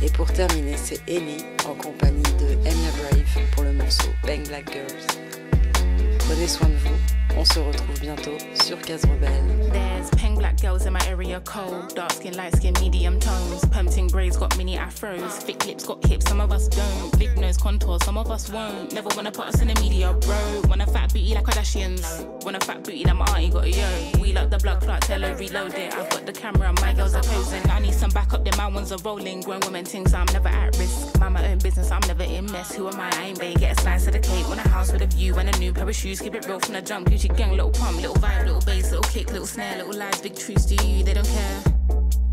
[0.02, 4.72] Et pour terminer, c'est Ellie en compagnie de Enya Brave pour le morceau Bang Black
[4.72, 6.18] Girls.
[6.20, 7.23] Prenez soin de vous.
[7.36, 9.70] On se retrouve bientôt sur Case Rebelle.
[9.72, 11.94] There's peng black girls in my area cold.
[11.96, 13.64] Dark skin, light skin, medium tones.
[13.72, 15.42] Pumping braids got mini afros.
[15.42, 17.18] Thick lips got hips, some of us don't.
[17.18, 18.92] Big nose contour, some of us won't.
[18.92, 20.62] Never wanna put us in the media, bro.
[20.68, 22.24] Wanna fat booty like Kardashians.
[22.44, 24.20] Wanna fat booty like my auntie got a yo.
[24.20, 25.92] We like the blood clot, tell her reload it.
[25.92, 27.68] I've got the camera, my girls are posing.
[27.68, 29.40] I need some backup, then my ones are rolling.
[29.40, 31.18] Grown women things, I'm never at risk.
[31.18, 32.74] Mind my own business, I'm never in mess.
[32.76, 33.10] Who am I?
[33.16, 33.54] I ain't bae.
[33.54, 34.46] Get a slice of the cake.
[34.48, 36.20] Want a house with a view and a new pair of shoes.
[36.20, 37.08] Keep it real from the jump.
[37.08, 40.36] Gucci gang, little pump, little vibe, little bass, little kick, little snare, little lies, big
[40.36, 40.66] truths.
[40.66, 41.04] Do you?
[41.04, 41.62] They don't care.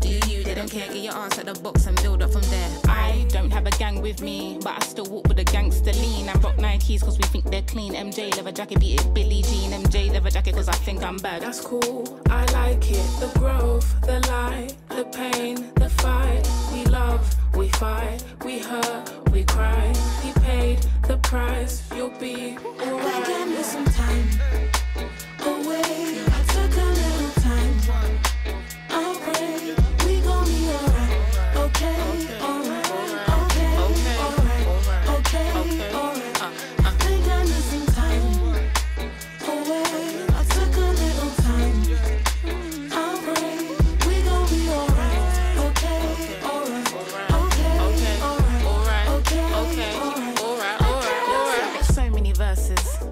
[0.00, 0.42] Do you?
[0.42, 2.68] They They don't care, get your ass at the box and build up from there.
[2.88, 6.28] I don't have a gang with me, but I still walk with a gangster lean.
[6.28, 7.94] I rock Nikes cause we think they're clean.
[7.94, 9.70] MJ leather jacket, beat it Billie Jean.
[9.70, 11.42] MJ leather jacket cause I think I'm bad.
[11.42, 13.06] That's cool, I like it.
[13.20, 16.46] The growth, the light, the pain, the fight.
[16.74, 19.92] We love, we fight, we hurt, we cry.
[20.22, 23.26] He paid the price, you'll be alright.
[23.26, 24.71] Give me some time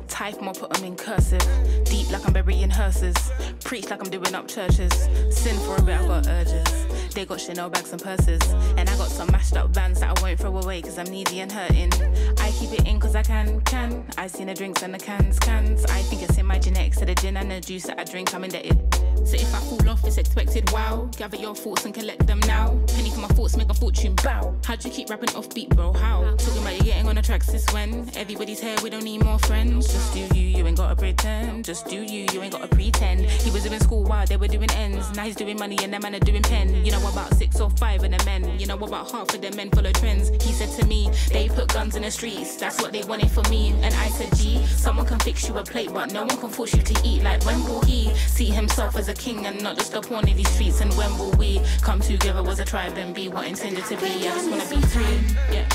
[0.08, 1.69] Type them or put them in cursive.
[2.10, 3.16] Like I'm burying hearses.
[3.64, 4.92] Preach like I'm doing up churches.
[5.30, 6.86] Sin for a bit, I got urges.
[7.14, 8.40] They got Chanel bags and purses.
[8.76, 11.40] And I got some mashed up bands that I won't throw away cause I'm needy
[11.40, 11.92] and hurting.
[12.38, 14.04] I keep it in cause I can, can.
[14.16, 15.84] I seen the drinks and the cans, cans.
[15.86, 16.98] I think it's in my genetics.
[16.98, 18.78] To the gin and the juice that I drink, I'm indebted.
[19.24, 20.70] So if I fall off, it's expected.
[20.72, 21.08] Wow.
[21.16, 22.78] Gather your thoughts and collect them now.
[22.88, 24.14] Penny for my thoughts, make a fortune.
[24.16, 24.54] Bow.
[24.64, 25.92] How'd you keep rapping offbeat, bro?
[25.92, 26.22] How?
[26.36, 28.10] Talking about you getting on the tracks since when?
[28.16, 29.88] Everybody's here, we don't need more friends.
[29.88, 31.64] Just do you, you ain't gotta pretend.
[31.64, 33.20] Just do you, you ain't gotta pretend.
[33.20, 35.10] He was doing school while they were doing ends.
[35.16, 36.84] Now he's doing money and that man are doing pen.
[36.84, 38.58] You know about six or five of the men.
[38.58, 40.30] You know about half of the men full of trends.
[40.42, 42.56] He said to me, they put guns in the streets.
[42.56, 43.70] That's what they wanted for me.
[43.82, 46.74] And I said, gee, someone can fix you a plate, but no one can force
[46.74, 47.22] you to eat.
[47.22, 50.36] Like when will he see himself as a king and not just a pawn in
[50.36, 50.80] these streets?
[50.80, 54.06] And when will we come together as a tribe and be what intended to be?
[54.06, 55.54] I just wanna be free.
[55.54, 55.68] Yeah.